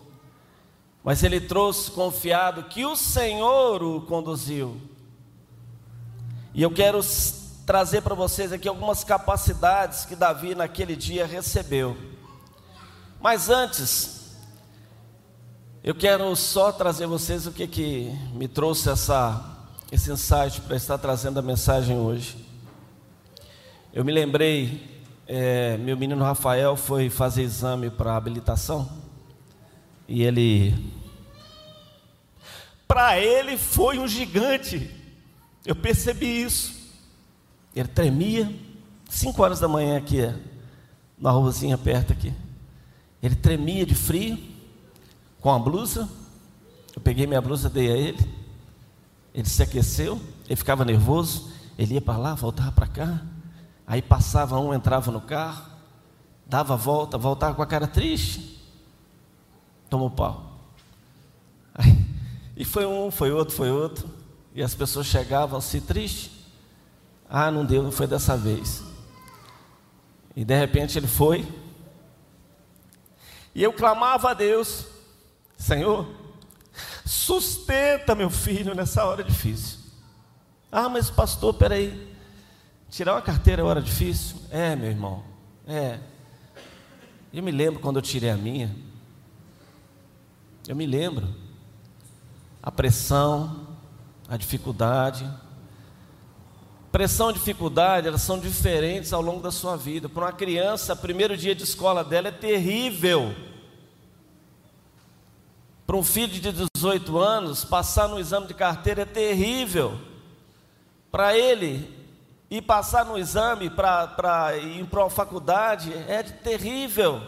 mas 1.03 1.23
ele 1.23 1.41
trouxe 1.41 1.89
confiado 1.91 2.63
que 2.63 2.85
o 2.85 2.95
Senhor 2.95 3.81
o 3.81 4.01
conduziu. 4.01 4.79
E 6.53 6.61
eu 6.61 6.69
quero 6.69 6.99
trazer 7.65 8.01
para 8.01 8.13
vocês 8.13 8.51
aqui 8.51 8.67
algumas 8.67 9.03
capacidades 9.03 10.05
que 10.05 10.15
Davi 10.15 10.53
naquele 10.53 10.95
dia 10.95 11.25
recebeu. 11.25 11.97
Mas 13.19 13.49
antes, 13.49 14.35
eu 15.83 15.95
quero 15.95 16.35
só 16.35 16.71
trazer 16.71 17.07
vocês 17.07 17.47
o 17.47 17.51
que, 17.51 17.65
que 17.65 18.11
me 18.33 18.47
trouxe 18.47 18.89
essa, 18.89 19.43
esse 19.91 20.11
insight 20.11 20.61
para 20.61 20.75
estar 20.75 20.97
trazendo 20.97 21.39
a 21.39 21.41
mensagem 21.41 21.97
hoje. 21.97 22.37
Eu 23.91 24.05
me 24.05 24.11
lembrei, 24.11 25.01
é, 25.27 25.77
meu 25.77 25.97
menino 25.97 26.23
Rafael 26.23 26.75
foi 26.75 27.09
fazer 27.09 27.41
exame 27.41 27.89
para 27.89 28.15
habilitação. 28.15 29.00
E 30.13 30.23
ele, 30.23 30.75
para 32.85 33.17
ele 33.17 33.57
foi 33.57 33.97
um 33.97 34.05
gigante. 34.05 34.91
Eu 35.65 35.73
percebi 35.73 36.43
isso. 36.43 36.91
Ele 37.73 37.87
tremia, 37.87 38.53
cinco 39.09 39.41
horas 39.41 39.61
da 39.61 39.69
manhã 39.69 39.97
aqui, 39.97 40.17
na 41.17 41.31
ruazinha 41.31 41.77
perto 41.77 42.11
aqui. 42.11 42.33
Ele 43.23 43.37
tremia 43.37 43.85
de 43.85 43.95
frio, 43.95 44.37
com 45.39 45.49
a 45.49 45.57
blusa. 45.57 46.09
Eu 46.93 47.01
peguei 47.01 47.25
minha 47.25 47.39
blusa, 47.39 47.69
dei 47.69 47.89
a 47.89 47.95
ele. 47.95 48.19
Ele 49.33 49.47
se 49.47 49.63
aqueceu, 49.63 50.21
ele 50.45 50.57
ficava 50.57 50.83
nervoso. 50.83 51.53
Ele 51.77 51.93
ia 51.93 52.01
para 52.01 52.17
lá, 52.17 52.35
voltava 52.35 52.73
para 52.73 52.87
cá. 52.87 53.21
Aí 53.87 54.01
passava 54.01 54.59
um, 54.59 54.73
entrava 54.73 55.09
no 55.09 55.21
carro, 55.21 55.67
dava 56.45 56.73
a 56.73 56.77
volta, 56.77 57.17
voltava 57.17 57.55
com 57.55 57.61
a 57.61 57.65
cara 57.65 57.87
triste 57.87 58.60
tomou 59.91 60.09
pau. 60.09 60.57
Aí, 61.75 61.97
e 62.55 62.63
foi 62.63 62.85
um, 62.85 63.11
foi 63.11 63.29
outro, 63.29 63.53
foi 63.53 63.69
outro. 63.69 64.09
E 64.55 64.63
as 64.63 64.73
pessoas 64.73 65.05
chegavam 65.05 65.59
assim, 65.59 65.81
triste. 65.81 66.31
Ah, 67.29 67.51
não 67.51 67.65
deu, 67.65 67.83
não 67.83 67.91
foi 67.91 68.07
dessa 68.07 68.37
vez. 68.37 68.81
E 70.33 70.45
de 70.45 70.57
repente 70.57 70.97
ele 70.97 71.07
foi. 71.07 71.45
E 73.53 73.61
eu 73.61 73.73
clamava 73.73 74.31
a 74.31 74.33
Deus: 74.33 74.85
Senhor, 75.57 76.07
sustenta 77.05 78.15
meu 78.15 78.29
filho 78.29 78.73
nessa 78.73 79.03
hora 79.03 79.23
difícil. 79.25 79.77
Ah, 80.71 80.87
mas 80.87 81.09
pastor, 81.09 81.53
peraí. 81.53 82.09
Tirar 82.89 83.15
uma 83.15 83.21
carteira 83.21 83.61
é 83.61 83.65
hora 83.65 83.81
difícil? 83.81 84.37
É, 84.49 84.73
meu 84.73 84.89
irmão. 84.89 85.23
É. 85.67 85.99
Eu 87.33 87.43
me 87.43 87.51
lembro 87.51 87.81
quando 87.81 87.97
eu 87.97 88.01
tirei 88.01 88.29
a 88.29 88.37
minha. 88.37 88.73
Eu 90.67 90.75
me 90.75 90.85
lembro. 90.85 91.27
A 92.61 92.71
pressão, 92.71 93.67
a 94.27 94.37
dificuldade. 94.37 95.27
Pressão 96.91 97.31
e 97.31 97.33
dificuldade, 97.33 98.07
elas 98.07 98.21
são 98.21 98.37
diferentes 98.37 99.13
ao 99.13 99.21
longo 99.21 99.41
da 99.41 99.51
sua 99.51 99.75
vida. 99.75 100.07
Para 100.07 100.25
uma 100.25 100.31
criança, 100.31 100.93
o 100.93 100.97
primeiro 100.97 101.35
dia 101.35 101.55
de 101.55 101.63
escola 101.63 102.03
dela 102.03 102.27
é 102.27 102.31
terrível. 102.31 103.33
Para 105.87 105.97
um 105.97 106.03
filho 106.03 106.27
de 106.27 106.67
18 106.75 107.17
anos, 107.17 107.65
passar 107.65 108.07
no 108.07 108.19
exame 108.19 108.47
de 108.47 108.53
carteira 108.53 109.01
é 109.01 109.05
terrível. 109.05 109.99
Para 111.09 111.35
ele, 111.35 111.89
ir 112.49 112.61
passar 112.61 113.05
no 113.05 113.17
exame 113.17 113.69
para 113.69 114.55
ir 114.57 114.85
para 114.85 115.01
uma 115.01 115.09
faculdade 115.09 115.91
é 116.07 116.21
terrível. 116.21 117.21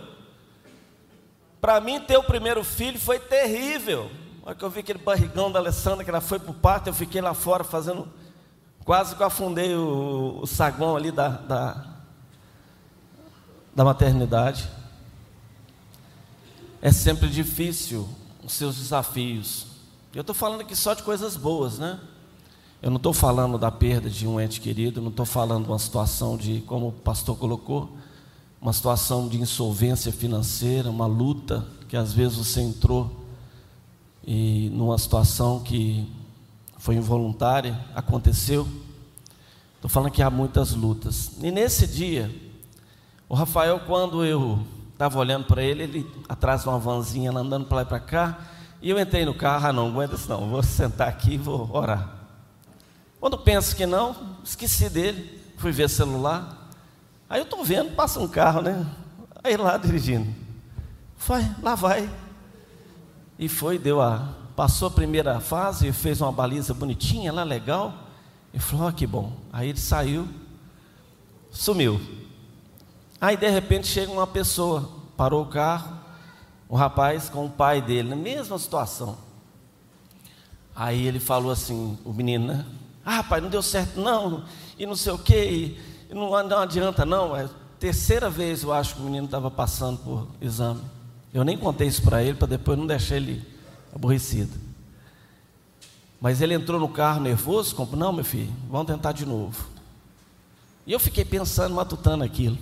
Para 1.64 1.80
mim, 1.80 1.98
ter 1.98 2.18
o 2.18 2.24
primeiro 2.24 2.62
filho 2.62 3.00
foi 3.00 3.18
terrível. 3.18 4.12
Olha 4.46 4.54
que 4.54 4.66
eu 4.66 4.70
vi 4.70 4.82
aquele 4.82 5.00
barrigão 5.00 5.50
da 5.50 5.60
Alessandra, 5.60 6.04
que 6.04 6.10
ela 6.10 6.20
foi 6.20 6.38
para 6.38 6.52
o 6.52 6.54
parto, 6.54 6.88
eu 6.88 6.94
fiquei 6.94 7.22
lá 7.22 7.34
fora 7.34 7.64
fazendo. 7.64 8.06
Quase 8.84 9.16
que 9.16 9.24
eu 9.24 9.28
afundei 9.28 9.74
o, 9.74 10.40
o 10.42 10.46
saguão 10.46 10.98
ali 10.98 11.10
da, 11.10 11.30
da, 11.30 11.86
da 13.74 13.86
maternidade. 13.86 14.70
É 16.82 16.92
sempre 16.92 17.30
difícil 17.30 18.10
os 18.44 18.52
seus 18.52 18.76
desafios. 18.76 19.68
Eu 20.14 20.20
estou 20.20 20.36
falando 20.36 20.60
aqui 20.60 20.76
só 20.76 20.94
de 20.94 21.02
coisas 21.02 21.38
boas, 21.38 21.80
né? 21.80 21.98
Eu 22.82 22.90
não 22.90 22.98
estou 22.98 23.14
falando 23.14 23.58
da 23.58 23.72
perda 23.72 24.10
de 24.10 24.28
um 24.28 24.38
ente 24.38 24.60
querido, 24.60 25.00
não 25.00 25.12
estou 25.12 25.26
falando 25.26 25.64
de 25.64 25.72
uma 25.72 25.80
situação 25.80 26.36
de, 26.36 26.60
como 26.68 26.90
o 26.90 26.92
pastor 26.92 27.38
colocou, 27.38 27.96
uma 28.64 28.72
situação 28.72 29.28
de 29.28 29.42
insolvência 29.42 30.10
financeira, 30.10 30.90
uma 30.90 31.06
luta 31.06 31.68
que 31.90 31.98
às 31.98 32.14
vezes 32.14 32.38
você 32.38 32.62
entrou 32.62 33.12
e 34.26 34.70
numa 34.72 34.98
situação 34.98 35.60
que 35.60 36.10
foi 36.78 36.96
involuntária, 36.96 37.78
aconteceu. 37.94 38.66
Estou 39.76 39.90
falando 39.90 40.12
que 40.12 40.22
há 40.22 40.30
muitas 40.30 40.72
lutas. 40.72 41.32
E 41.42 41.52
nesse 41.52 41.86
dia, 41.86 42.34
o 43.28 43.36
Rafael, 43.36 43.82
quando 43.82 44.24
eu 44.24 44.66
estava 44.94 45.20
olhando 45.20 45.44
para 45.44 45.62
ele, 45.62 45.84
ele 45.84 46.12
atrás 46.30 46.62
de 46.62 46.70
uma 46.70 46.80
vanzinha 46.80 47.32
andando 47.32 47.66
para 47.66 47.76
lá 47.76 47.82
e 47.82 47.86
para 47.86 48.00
cá, 48.00 48.48
e 48.82 48.90
eu 48.90 48.98
entrei 48.98 49.26
no 49.26 49.34
carro, 49.34 49.68
ah 49.68 49.74
não, 49.74 49.90
aguenta 49.90 50.16
isso 50.16 50.30
não, 50.30 50.50
vou 50.50 50.64
sentar 50.64 51.10
aqui 51.10 51.34
e 51.34 51.38
vou 51.38 51.70
orar. 51.74 52.14
Quando 53.20 53.38
penso 53.38 53.76
que 53.76 53.86
não, 53.86 54.16
esqueci 54.42 54.90
dele, 54.90 55.38
fui 55.58 55.74
ver 55.74 55.90
celular, 55.90 56.63
Aí 57.34 57.40
eu 57.40 57.46
estou 57.46 57.64
vendo, 57.64 57.96
passa 57.96 58.20
um 58.20 58.28
carro, 58.28 58.62
né? 58.62 58.86
Aí 59.44 59.58
lá 59.58 59.76
dirigindo. 59.76 60.32
Foi, 61.18 61.44
lá 61.64 61.74
vai. 61.74 62.08
E 63.40 63.50
foi, 63.50 63.80
deu 63.80 64.00
a. 64.04 64.36
Passou 64.56 64.88
a 64.90 64.92
primeira 64.92 65.40
fase, 65.40 65.92
fez 65.92 66.22
uma 66.22 66.32
baliza 66.32 66.76
bonitinha 66.76 67.34
lá, 67.34 67.42
legal. 67.42 67.92
E 68.54 68.60
falou: 68.60 68.88
oh, 68.88 68.94
que 68.94 69.08
bom. 69.08 69.34
Aí 69.52 69.70
ele 69.70 69.80
saiu, 69.80 70.28
sumiu. 71.50 72.00
Aí 73.20 73.36
de 73.36 73.50
repente 73.50 73.88
chega 73.88 74.12
uma 74.12 74.28
pessoa, 74.28 74.88
parou 75.18 75.42
o 75.42 75.48
carro, 75.48 75.92
um 76.70 76.76
rapaz 76.76 77.30
com 77.30 77.48
o 77.48 77.50
pai 77.50 77.82
dele, 77.82 78.10
na 78.10 78.16
mesma 78.16 78.60
situação. 78.60 79.18
Aí 80.76 81.08
ele 81.08 81.20
falou 81.20 81.52
assim, 81.52 81.98
o 82.06 82.14
menino, 82.14 82.46
né? 82.46 82.66
Ah, 83.04 83.24
pai, 83.24 83.42
não 83.42 83.50
deu 83.50 83.64
certo 83.64 84.00
não, 84.00 84.44
e 84.78 84.86
não 84.86 84.96
sei 84.96 85.14
o 85.14 85.18
quê. 85.18 85.80
Não, 86.14 86.30
não 86.48 86.58
adianta, 86.60 87.06
não. 87.06 87.36
É 87.36 87.50
terceira 87.80 88.30
vez 88.30 88.64
eu 88.64 88.72
acho 88.72 88.96
que 88.96 89.02
o 89.02 89.06
menino 89.06 89.26
estava 89.26 89.52
passando 89.52 89.98
por 89.98 90.28
exame. 90.40 90.82
Eu 91.34 91.44
nem 91.44 91.58
contei 91.58 91.88
isso 91.88 92.02
para 92.02 92.24
ele, 92.24 92.38
para 92.38 92.48
depois 92.48 92.78
não 92.78 92.88
deixar 92.88 93.18
ele 93.18 93.44
aborrecido. 93.94 94.52
Mas 96.22 96.40
ele 96.42 96.54
entrou 96.54 96.80
no 96.80 96.88
carro 96.88 97.20
nervoso, 97.20 97.76
comprou, 97.76 98.00
não, 98.00 98.14
meu 98.14 98.24
filho, 98.24 98.54
vamos 98.70 98.88
tentar 98.88 99.12
de 99.12 99.26
novo. 99.26 99.68
E 100.88 100.94
eu 100.94 101.00
fiquei 101.00 101.26
pensando, 101.26 101.76
matutando 101.76 102.24
aquilo. 102.24 102.58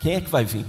Quem 0.00 0.14
é 0.14 0.20
que 0.20 0.28
vai 0.28 0.44
vir? 0.44 0.66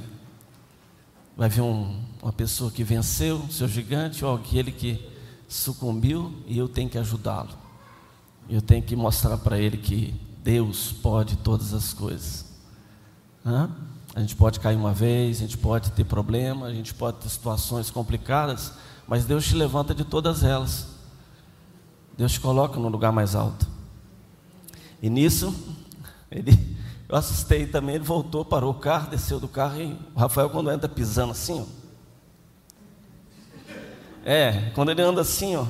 Vai 1.36 1.50
vir 1.50 1.62
um, 1.62 2.02
uma 2.22 2.32
pessoa 2.32 2.72
que 2.72 2.84
venceu 2.84 3.46
seu 3.50 3.68
gigante, 3.68 4.24
ou 4.24 4.36
aquele 4.36 4.72
que 4.72 5.06
sucumbiu, 5.50 6.34
e 6.46 6.58
eu 6.58 6.70
tenho 6.70 6.90
que 6.90 6.98
ajudá-lo. 6.98 7.50
Eu 8.50 8.62
tenho 8.62 8.84
que 8.84 8.96
mostrar 8.96 9.38
para 9.38 9.58
ele 9.58 9.78
que 9.78 10.14
Deus 10.44 10.92
pode 10.92 11.38
todas 11.38 11.74
as 11.74 11.94
coisas. 11.94 12.46
Hã? 13.46 13.70
A 14.14 14.20
gente 14.20 14.36
pode 14.36 14.60
cair 14.60 14.76
uma 14.76 14.94
vez, 14.94 15.38
a 15.38 15.42
gente 15.42 15.58
pode 15.58 15.92
ter 15.92 16.04
problema, 16.04 16.66
a 16.66 16.74
gente 16.74 16.94
pode 16.94 17.18
ter 17.18 17.30
situações 17.30 17.90
complicadas, 17.90 18.74
mas 19.08 19.26
Deus 19.26 19.46
te 19.46 19.56
levanta 19.56 19.96
de 19.96 20.04
todas 20.04 20.44
elas. 20.44 20.88
Deus 22.18 22.34
te 22.34 22.40
coloca 22.40 22.80
no 22.80 22.90
lugar 22.90 23.12
mais 23.12 23.36
alto. 23.36 23.68
E 25.02 25.10
nisso, 25.10 25.56
ele, 26.30 26.78
eu 27.08 27.16
assustei 27.16 27.66
também, 27.68 27.96
ele 27.96 28.04
voltou, 28.04 28.44
parou 28.44 28.72
o 28.72 28.80
carro, 28.80 29.10
desceu 29.10 29.40
do 29.40 29.48
carro 29.48 29.80
e 29.80 29.98
o 30.16 30.20
Rafael 30.20 30.50
quando 30.50 30.72
entra 30.72 30.90
pisando 30.90 31.32
assim, 31.32 31.62
ó. 31.62 31.82
É, 34.24 34.72
quando 34.76 34.92
ele 34.92 35.02
anda 35.02 35.22
assim, 35.22 35.56
ó, 35.56 35.66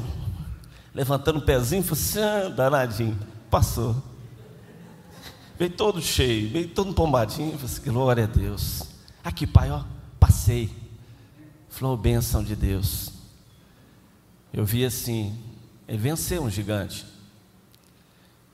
levantando 0.94 1.40
o 1.40 1.42
pezinho, 1.42 1.84
falou 1.84 2.02
assim, 2.02 2.20
ah, 2.20 2.50
danadinho, 2.50 3.18
passou. 3.50 4.11
Veio 5.62 5.74
todo 5.74 6.02
cheio, 6.02 6.50
veio 6.50 6.70
todo 6.70 6.92
pombadinho. 6.92 7.52
Falei 7.52 7.66
assim, 7.66 7.92
glória 7.92 8.24
a 8.24 8.26
Deus. 8.28 8.82
Aqui, 9.24 9.46
pai, 9.46 9.70
ó, 9.70 9.84
passei. 10.20 10.72
Falou, 11.70 11.96
bênção 11.96 12.44
de 12.44 12.56
Deus. 12.56 13.12
eu 14.52 14.66
vi 14.66 14.84
assim, 14.84 15.38
ele 15.88 16.00
venceu 16.00 16.42
um 16.42 16.50
gigante. 16.50 17.06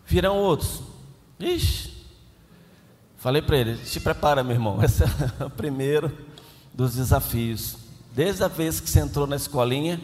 Virão 0.06 0.36
outros. 0.36 0.82
Ixi. 1.40 1.94
Falei 3.16 3.42
para 3.42 3.56
ele, 3.56 3.78
te 3.78 4.02
prepara, 4.02 4.44
meu 4.44 4.56
irmão. 4.58 4.78
Esse 4.84 5.06
é 5.06 5.46
o 5.46 5.50
primeiro 5.50 6.12
dos 6.74 6.96
desafios. 6.96 7.78
Desde 8.14 8.44
a 8.44 8.50
vez 8.50 8.82
que 8.82 8.90
você 8.90 9.00
entrou 9.00 9.26
na 9.26 9.38
escolinha, 9.38 9.98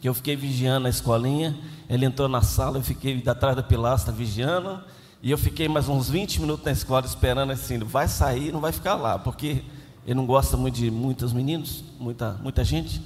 que 0.00 0.08
eu 0.08 0.14
fiquei 0.14 0.34
vigiando 0.34 0.88
a 0.88 0.90
escolinha, 0.90 1.56
ele 1.88 2.04
entrou 2.04 2.28
na 2.28 2.42
sala, 2.42 2.78
eu 2.78 2.82
fiquei 2.82 3.22
atrás 3.28 3.54
da 3.54 3.62
pilastra 3.62 4.12
vigiando, 4.12 4.82
e 5.20 5.30
eu 5.30 5.38
fiquei 5.38 5.68
mais 5.68 5.88
uns 5.88 6.08
20 6.08 6.40
minutos 6.40 6.64
na 6.64 6.70
escola 6.70 7.04
esperando 7.04 7.50
assim, 7.50 7.78
vai 7.78 8.06
sair, 8.06 8.52
não 8.52 8.60
vai 8.60 8.70
ficar 8.70 8.94
lá, 8.94 9.18
porque 9.18 9.64
ele 10.04 10.14
não 10.14 10.24
gosta 10.24 10.56
muito 10.56 10.76
de 10.76 10.90
muitos 10.90 11.32
meninos, 11.32 11.82
muita, 11.98 12.34
muita 12.34 12.62
gente, 12.62 13.02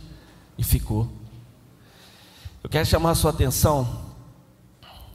e 0.58 0.62
ficou. 0.62 1.08
Eu 2.62 2.68
quero 2.68 2.84
chamar 2.84 3.10
a 3.10 3.14
sua 3.14 3.30
atenção 3.30 4.12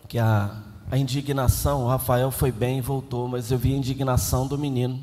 que 0.07 0.17
a, 0.17 0.63
a 0.89 0.97
indignação, 0.97 1.83
o 1.83 1.87
Rafael 1.87 2.31
foi 2.31 2.51
bem 2.51 2.79
e 2.79 2.81
voltou, 2.81 3.27
mas 3.27 3.51
eu 3.51 3.57
vi 3.57 3.73
a 3.73 3.77
indignação 3.77 4.47
do 4.47 4.57
menino. 4.57 4.99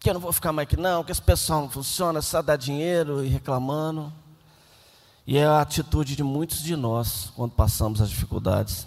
Que 0.00 0.10
eu 0.10 0.14
não 0.14 0.20
vou 0.20 0.32
ficar 0.32 0.52
mais 0.52 0.66
aqui, 0.66 0.76
não, 0.76 1.04
que 1.04 1.12
esse 1.12 1.22
pessoal 1.22 1.62
não 1.62 1.70
funciona, 1.70 2.20
só 2.20 2.42
dá 2.42 2.56
dinheiro 2.56 3.24
e 3.24 3.28
reclamando. 3.28 4.12
E 5.26 5.38
é 5.38 5.46
a 5.46 5.60
atitude 5.60 6.16
de 6.16 6.22
muitos 6.22 6.62
de 6.62 6.74
nós 6.76 7.32
quando 7.36 7.52
passamos 7.52 8.02
as 8.02 8.10
dificuldades. 8.10 8.86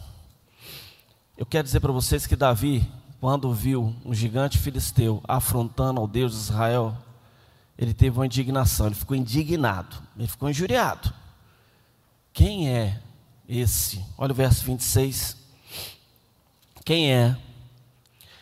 Eu 1.38 1.46
quero 1.46 1.65
dizer 1.65 1.79
para 1.82 1.91
vocês 1.91 2.25
que 2.25 2.36
Davi, 2.36 2.89
quando 3.22 3.53
viu 3.53 3.96
um 4.03 4.12
gigante 4.12 4.58
filisteu 4.58 5.22
afrontando 5.27 6.01
ao 6.01 6.08
Deus 6.08 6.32
de 6.32 6.39
Israel, 6.39 6.98
ele 7.77 7.94
teve 7.94 8.17
uma 8.17 8.25
indignação, 8.25 8.88
ele 8.88 8.96
ficou 8.96 9.15
indignado, 9.15 10.01
ele 10.17 10.27
ficou 10.27 10.50
injuriado. 10.50 11.13
Quem 12.34 12.72
é 12.72 13.00
esse? 13.48 14.03
Olha 14.17 14.32
o 14.32 14.36
verso 14.36 14.65
26. 14.65 15.38
Quem 16.84 17.13
é? 17.13 17.38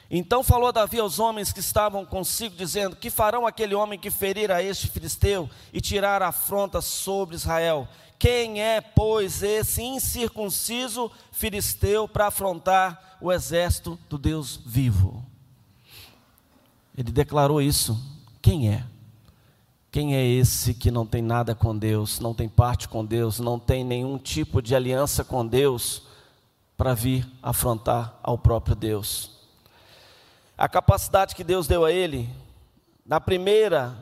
Então 0.10 0.44
falou 0.44 0.72
Davi 0.72 1.00
aos 1.00 1.18
homens 1.20 1.52
que 1.52 1.60
estavam 1.60 2.06
consigo, 2.06 2.56
dizendo: 2.56 2.96
Que 2.96 3.10
farão 3.10 3.48
aquele 3.48 3.74
homem 3.74 3.98
que 3.98 4.12
ferir 4.12 4.52
a 4.52 4.62
este 4.62 4.88
filisteu 4.88 5.50
e 5.74 5.82
tirar 5.82 6.22
a 6.22 6.28
afronta 6.28 6.82
sobre 6.82 7.36
Israel? 7.36 7.88
Quem 8.18 8.62
é, 8.62 8.80
pois, 8.80 9.44
esse 9.44 9.82
incircunciso 9.82 11.12
filisteu 11.32 12.08
para 12.08 12.28
afrontar 12.28 13.18
o 13.20 13.32
exército 13.32 14.00
do 14.10 14.18
Deus 14.18 14.60
vivo? 14.66 15.26
Ele 16.98 17.12
declarou 17.12 17.62
isso. 17.62 18.00
Quem 18.42 18.70
é? 18.70 18.86
Quem 19.92 20.16
é 20.16 20.26
esse 20.26 20.74
que 20.74 20.92
não 20.92 21.06
tem 21.06 21.22
nada 21.22 21.56
com 21.56 21.78
Deus, 21.78 22.20
não 22.20 22.34
tem 22.34 22.48
parte 22.48 22.88
com 22.88 23.04
Deus, 23.04 23.40
não 23.40 23.58
tem 23.58 23.84
nenhum 23.84 24.18
tipo 24.18 24.62
de 24.62 24.76
aliança 24.76 25.24
com 25.24 25.46
Deus 25.46 26.04
para 26.78 26.94
vir 26.94 27.28
afrontar 27.42 28.18
ao 28.22 28.38
próprio 28.38 28.76
Deus? 28.76 29.35
A 30.58 30.70
capacidade 30.70 31.36
que 31.36 31.44
Deus 31.44 31.68
deu 31.68 31.84
a 31.84 31.92
ele, 31.92 32.30
na 33.06 33.20
primeira, 33.20 33.94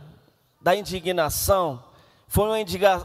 da 0.62 0.76
indignação, 0.76 1.84
foi 2.28 2.46
uma 2.46 2.60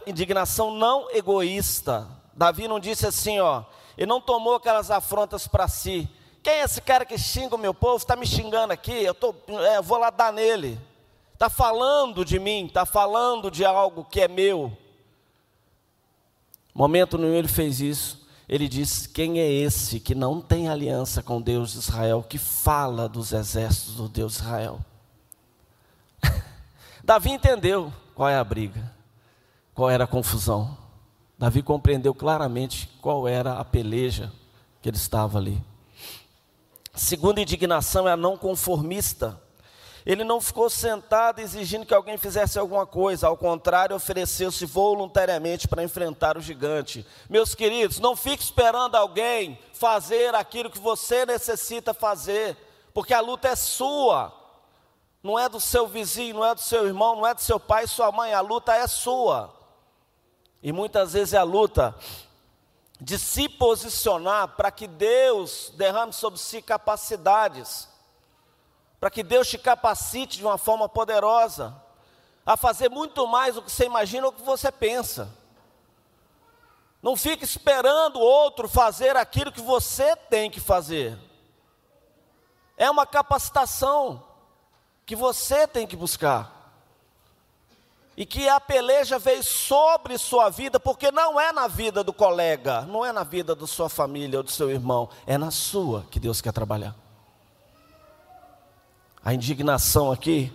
indignação 0.07 0.71
não 0.71 1.11
egoísta. 1.11 2.07
Davi 2.35 2.69
não 2.69 2.79
disse 2.79 3.07
assim, 3.07 3.41
ó, 3.41 3.65
ele 3.97 4.07
não 4.07 4.21
tomou 4.21 4.57
aquelas 4.57 4.91
afrontas 4.91 5.49
para 5.49 5.67
si. 5.67 6.09
Quem 6.43 6.53
é 6.53 6.63
esse 6.63 6.81
cara 6.83 7.07
que 7.07 7.17
xinga 7.17 7.55
o 7.55 7.59
meu 7.59 7.73
povo? 7.73 7.97
Está 7.97 8.15
me 8.15 8.27
xingando 8.27 8.73
aqui, 8.73 8.93
eu, 8.93 9.15
tô, 9.15 9.35
é, 9.49 9.79
eu 9.79 9.83
vou 9.83 9.99
lá 9.99 10.11
dar 10.11 10.33
nele. 10.33 10.79
Está 11.33 11.49
falando 11.49 12.25
de 12.25 12.39
mim, 12.39 12.67
está 12.67 12.85
falando 12.85 13.51
de 13.51 13.65
algo 13.65 14.05
que 14.05 14.21
é 14.21 14.29
meu. 14.29 14.77
Momento 16.75 17.17
nenhum 17.17 17.35
ele 17.35 17.49
fez 17.49 17.81
isso 17.81 18.28
ele 18.49 18.69
diz: 18.69 19.07
Quem 19.07 19.39
é 19.39 19.51
esse 19.51 20.01
que 20.01 20.15
não 20.15 20.41
tem 20.41 20.69
aliança 20.69 21.23
com 21.23 21.41
Deus 21.41 21.73
de 21.73 21.79
Israel, 21.79 22.25
que 22.27 22.39
fala 22.39 23.09
dos 23.09 23.33
exércitos 23.33 23.95
do 23.97 24.09
Deus 24.09 24.35
de 24.35 24.39
Israel? 24.39 24.81
Davi 27.05 27.31
entendeu 27.31 27.93
qual 28.15 28.29
é 28.29 28.37
a 28.37 28.45
briga, 28.45 28.91
qual 29.75 29.91
era 29.91 30.05
a 30.05 30.09
confusão. 30.09 30.77
Davi 31.39 31.63
compreendeu 31.63 32.15
claramente 32.15 32.89
qual 33.01 33.29
era 33.29 33.59
a 33.59 33.65
peleja 33.65 34.33
que 34.81 34.89
ele 34.89 34.97
estava 34.97 35.39
ali. 35.39 35.63
Segunda 36.95 37.41
indignação 37.41 38.09
é 38.09 38.13
a 38.13 38.17
não 38.17 38.37
conformista. 38.37 39.41
Ele 40.09 40.25
não 40.25 40.41
ficou 40.41 40.71
sentado 40.71 41.39
exigindo 41.39 41.85
que 41.85 41.93
alguém 41.93 42.17
fizesse 42.17 42.59
alguma 42.59 42.87
coisa, 42.87 43.27
ao 43.27 43.37
contrário, 43.37 43.95
ofereceu-se 43.95 44.65
voluntariamente 44.65 45.69
para 45.69 45.83
enfrentar 45.83 46.39
o 46.39 46.41
gigante. 46.41 47.07
Meus 47.29 47.55
queridos, 47.55 47.99
não 47.99 48.17
fique 48.17 48.43
esperando 48.43 48.95
alguém 48.95 49.59
fazer 49.75 50.35
aquilo 50.35 50.71
que 50.71 50.79
você 50.79 51.27
necessita 51.27 51.93
fazer, 51.93 52.57
porque 52.95 53.13
a 53.13 53.21
luta 53.21 53.49
é 53.49 53.55
sua, 53.55 54.33
não 55.23 55.39
é 55.39 55.47
do 55.47 55.61
seu 55.61 55.87
vizinho, 55.87 56.37
não 56.37 56.45
é 56.47 56.55
do 56.55 56.63
seu 56.63 56.87
irmão, 56.87 57.17
não 57.17 57.27
é 57.27 57.35
do 57.35 57.43
seu 57.43 57.61
pai 57.61 57.87
sua 57.87 58.11
mãe, 58.11 58.33
a 58.33 58.41
luta 58.41 58.75
é 58.75 58.87
sua. 58.87 59.55
E 60.63 60.73
muitas 60.73 61.13
vezes 61.13 61.35
é 61.35 61.37
a 61.37 61.43
luta 61.43 61.95
de 62.99 63.19
se 63.19 63.47
posicionar 63.47 64.57
para 64.57 64.71
que 64.71 64.87
Deus 64.87 65.71
derrame 65.77 66.15
sobre 66.15 66.41
si 66.41 66.63
capacidades 66.63 67.98
para 69.01 69.11
que 69.11 69.23
Deus 69.23 69.49
te 69.49 69.59
capacite 69.59 70.39
de 70.39 70.45
uma 70.45 70.59
forma 70.59 70.89
poderosa 70.89 71.75
a 72.45 72.57
fazer 72.57 72.89
muito 72.89 73.27
mais 73.27 73.55
do 73.55 73.63
que 73.63 73.71
você 73.71 73.85
imagina 73.85 74.27
ou 74.27 74.33
que 74.33 74.43
você 74.43 74.73
pensa. 74.73 75.29
Não 77.03 77.17
fique 77.17 77.45
esperando 77.45 78.17
o 78.17 78.23
outro 78.23 78.69
fazer 78.69 79.17
aquilo 79.17 79.53
que 79.53 79.61
você 79.61 80.17
tem 80.17 80.51
que 80.51 80.59
fazer. 80.59 81.17
É 82.77 82.91
uma 82.91 83.07
capacitação 83.07 84.25
que 85.07 85.15
você 85.15 85.67
tem 85.67 85.87
que 85.87 85.95
buscar. 85.95 86.57
E 88.17 88.27
que 88.27 88.49
a 88.49 88.59
peleja 88.59 89.17
veio 89.17 89.45
sobre 89.45 90.19
sua 90.19 90.49
vida, 90.49 90.81
porque 90.81 91.13
não 91.13 91.39
é 91.39 91.53
na 91.53 91.69
vida 91.69 92.03
do 92.03 92.13
colega, 92.13 92.81
não 92.83 93.07
é 93.07 93.13
na 93.13 93.23
vida 93.23 93.55
da 93.55 93.67
sua 93.67 93.89
família 93.89 94.41
ou 94.41 94.43
do 94.43 94.51
seu 94.51 94.69
irmão, 94.71 95.09
é 95.25 95.39
na 95.39 95.53
sua 95.53 96.05
que 96.11 96.19
Deus 96.19 96.41
quer 96.41 96.53
trabalhar 96.53 96.97
a 99.29 99.35
indignação 99.35 100.11
aqui, 100.11 100.51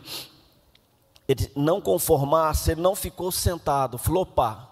ele 1.27 1.51
não 1.55 1.79
conformar-se, 1.79 2.71
ele 2.71 2.81
não 2.81 2.95
ficou 2.95 3.31
sentado, 3.31 3.99
flopar. 3.99 4.67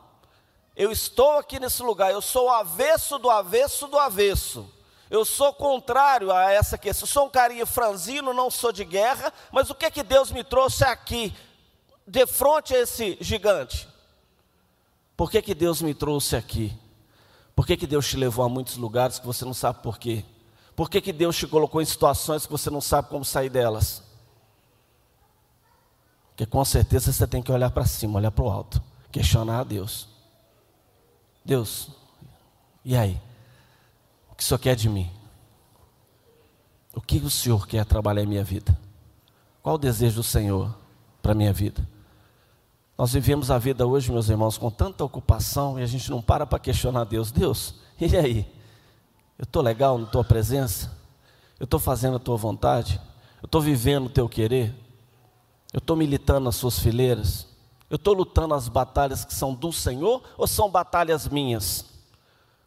Eu 0.75 0.91
estou 0.91 1.37
aqui 1.37 1.59
nesse 1.59 1.83
lugar, 1.83 2.11
eu 2.11 2.19
sou 2.19 2.47
o 2.47 2.49
avesso 2.49 3.19
do 3.19 3.29
avesso 3.29 3.85
do 3.85 3.99
avesso. 3.99 4.67
Eu 5.07 5.23
sou 5.23 5.53
contrário 5.53 6.31
a 6.31 6.51
essa 6.51 6.79
questão. 6.79 7.05
Eu 7.05 7.11
sou 7.11 7.25
um 7.27 7.29
carinha 7.29 7.63
franzino, 7.63 8.33
não 8.33 8.49
sou 8.49 8.71
de 8.71 8.83
guerra, 8.83 9.31
mas 9.51 9.69
o 9.69 9.75
que 9.75 9.85
é 9.85 9.91
que 9.91 10.01
Deus 10.01 10.31
me 10.31 10.43
trouxe 10.43 10.83
aqui, 10.83 11.31
de 12.07 12.25
frente 12.25 12.73
a 12.73 12.79
esse 12.79 13.19
gigante? 13.21 13.87
Por 15.15 15.29
que, 15.29 15.43
que 15.43 15.53
Deus 15.53 15.79
me 15.79 15.93
trouxe 15.93 16.35
aqui? 16.35 16.75
Por 17.55 17.67
que, 17.67 17.77
que 17.77 17.85
Deus 17.85 18.07
te 18.07 18.17
levou 18.17 18.43
a 18.43 18.49
muitos 18.49 18.77
lugares 18.77 19.19
que 19.19 19.27
você 19.27 19.45
não 19.45 19.53
sabe 19.53 19.83
por 19.83 19.99
quê? 19.99 20.25
Por 20.75 20.89
que, 20.89 21.01
que 21.01 21.13
Deus 21.13 21.35
te 21.35 21.47
colocou 21.47 21.81
em 21.81 21.85
situações 21.85 22.45
que 22.45 22.51
você 22.51 22.69
não 22.69 22.81
sabe 22.81 23.09
como 23.09 23.25
sair 23.25 23.49
delas? 23.49 24.03
Porque 26.29 26.45
com 26.45 26.63
certeza 26.63 27.11
você 27.11 27.27
tem 27.27 27.41
que 27.41 27.51
olhar 27.51 27.69
para 27.69 27.85
cima, 27.85 28.17
olhar 28.17 28.31
para 28.31 28.43
o 28.43 28.49
alto, 28.49 28.81
questionar 29.11 29.59
a 29.59 29.63
Deus. 29.63 30.07
Deus, 31.43 31.89
e 32.83 32.95
aí? 32.95 33.21
O 34.31 34.35
que 34.35 34.43
o 34.43 34.45
Senhor 34.45 34.59
quer 34.59 34.75
de 34.75 34.89
mim? 34.89 35.11
O 36.93 37.01
que 37.01 37.17
o 37.17 37.29
Senhor 37.29 37.67
quer 37.67 37.85
trabalhar 37.85 38.23
em 38.23 38.27
minha 38.27 38.43
vida? 38.43 38.77
Qual 39.61 39.75
o 39.75 39.79
desejo 39.79 40.15
do 40.17 40.23
Senhor 40.23 40.75
para 41.21 41.33
a 41.33 41.35
minha 41.35 41.53
vida? 41.53 41.87
Nós 42.97 43.13
vivemos 43.13 43.49
a 43.49 43.57
vida 43.57 43.85
hoje, 43.85 44.11
meus 44.11 44.29
irmãos, 44.29 44.57
com 44.57 44.69
tanta 44.69 45.03
ocupação 45.03 45.79
e 45.79 45.83
a 45.83 45.85
gente 45.85 46.09
não 46.09 46.21
para 46.21 46.45
para 46.45 46.59
questionar 46.59 47.03
Deus. 47.03 47.31
Deus, 47.31 47.75
e 47.99 48.15
aí? 48.15 48.60
Eu 49.37 49.43
estou 49.43 49.61
legal 49.61 49.97
na 49.97 50.05
tua 50.05 50.23
presença? 50.23 50.91
Eu 51.59 51.65
estou 51.65 51.79
fazendo 51.79 52.17
a 52.17 52.19
tua 52.19 52.37
vontade? 52.37 52.99
Eu 53.41 53.45
estou 53.45 53.61
vivendo 53.61 54.07
o 54.07 54.09
teu 54.09 54.27
querer? 54.27 54.73
Eu 55.71 55.77
estou 55.77 55.95
militando 55.95 56.41
nas 56.41 56.55
suas 56.55 56.79
fileiras? 56.79 57.47
Eu 57.89 57.95
estou 57.95 58.13
lutando 58.13 58.53
as 58.53 58.67
batalhas 58.67 59.25
que 59.25 59.33
são 59.33 59.53
do 59.53 59.71
Senhor 59.71 60.23
ou 60.37 60.47
são 60.47 60.69
batalhas 60.69 61.27
minhas? 61.27 61.85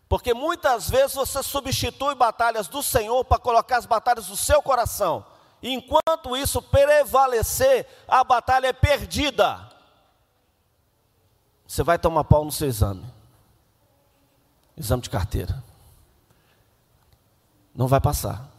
Porque 0.08 0.32
muitas 0.32 0.88
vezes 0.88 1.14
você 1.14 1.42
substitui 1.42 2.14
batalhas 2.14 2.68
do 2.68 2.82
Senhor 2.82 3.24
para 3.24 3.38
colocar 3.38 3.78
as 3.78 3.86
batalhas 3.86 4.26
do 4.26 4.36
seu 4.36 4.62
coração. 4.62 5.24
E 5.62 5.72
enquanto 5.72 6.36
isso 6.36 6.60
prevalecer, 6.60 7.86
a 8.06 8.22
batalha 8.22 8.68
é 8.68 8.72
perdida. 8.72 9.70
Você 11.66 11.82
vai 11.82 11.98
tomar 11.98 12.24
pau 12.24 12.44
no 12.44 12.52
seu 12.52 12.68
exame. 12.68 13.04
Exame 14.76 15.02
de 15.02 15.10
carteira 15.10 15.73
não 17.74 17.88
vai 17.88 18.00
passar. 18.00 18.50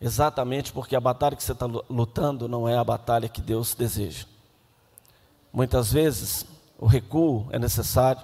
Exatamente 0.00 0.72
porque 0.72 0.94
a 0.94 1.00
batalha 1.00 1.34
que 1.34 1.42
você 1.42 1.52
está 1.52 1.66
lutando 1.66 2.48
não 2.48 2.68
é 2.68 2.78
a 2.78 2.84
batalha 2.84 3.28
que 3.28 3.40
Deus 3.40 3.74
deseja. 3.74 4.26
Muitas 5.52 5.92
vezes 5.92 6.46
o 6.78 6.86
recuo 6.86 7.48
é 7.50 7.58
necessário, 7.58 8.22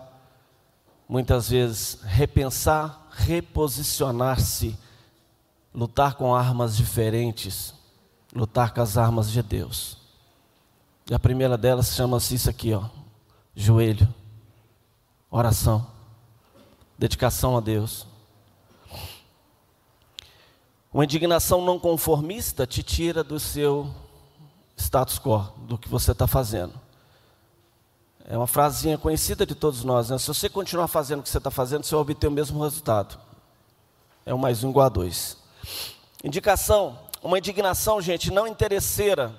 muitas 1.08 1.48
vezes 1.48 2.00
repensar, 2.02 3.08
reposicionar-se, 3.10 4.78
lutar 5.74 6.14
com 6.14 6.34
armas 6.34 6.76
diferentes, 6.76 7.74
lutar 8.32 8.72
com 8.72 8.80
as 8.80 8.96
armas 8.96 9.30
de 9.30 9.42
Deus. 9.42 9.98
E 11.10 11.14
a 11.14 11.18
primeira 11.18 11.58
delas 11.58 11.92
chama-se 11.92 12.36
isso 12.36 12.48
aqui, 12.48 12.72
ó, 12.72 12.84
joelho, 13.54 14.12
oração, 15.28 15.86
dedicação 16.96 17.56
a 17.56 17.60
Deus. 17.60 18.06
Uma 20.94 21.02
indignação 21.02 21.60
não 21.60 21.76
conformista 21.76 22.68
te 22.68 22.80
tira 22.80 23.24
do 23.24 23.40
seu 23.40 23.92
status 24.76 25.18
quo, 25.18 25.40
do 25.66 25.76
que 25.76 25.88
você 25.88 26.12
está 26.12 26.28
fazendo. 26.28 26.72
É 28.24 28.36
uma 28.36 28.46
frasinha 28.46 28.96
conhecida 28.96 29.44
de 29.44 29.56
todos 29.56 29.82
nós, 29.82 30.10
né? 30.10 30.18
Se 30.18 30.28
você 30.28 30.48
continuar 30.48 30.86
fazendo 30.86 31.18
o 31.18 31.22
que 31.24 31.28
você 31.28 31.38
está 31.38 31.50
fazendo, 31.50 31.82
você 31.82 31.96
vai 31.96 32.02
obter 32.02 32.28
o 32.28 32.30
mesmo 32.30 32.62
resultado. 32.62 33.18
É 34.24 34.32
um 34.32 34.38
mais 34.38 34.62
um 34.62 34.70
igual 34.70 34.86
a 34.86 34.88
dois. 34.88 35.36
Indicação, 36.22 36.96
uma 37.24 37.38
indignação, 37.38 38.00
gente, 38.00 38.30
não 38.30 38.46
interesseira. 38.46 39.34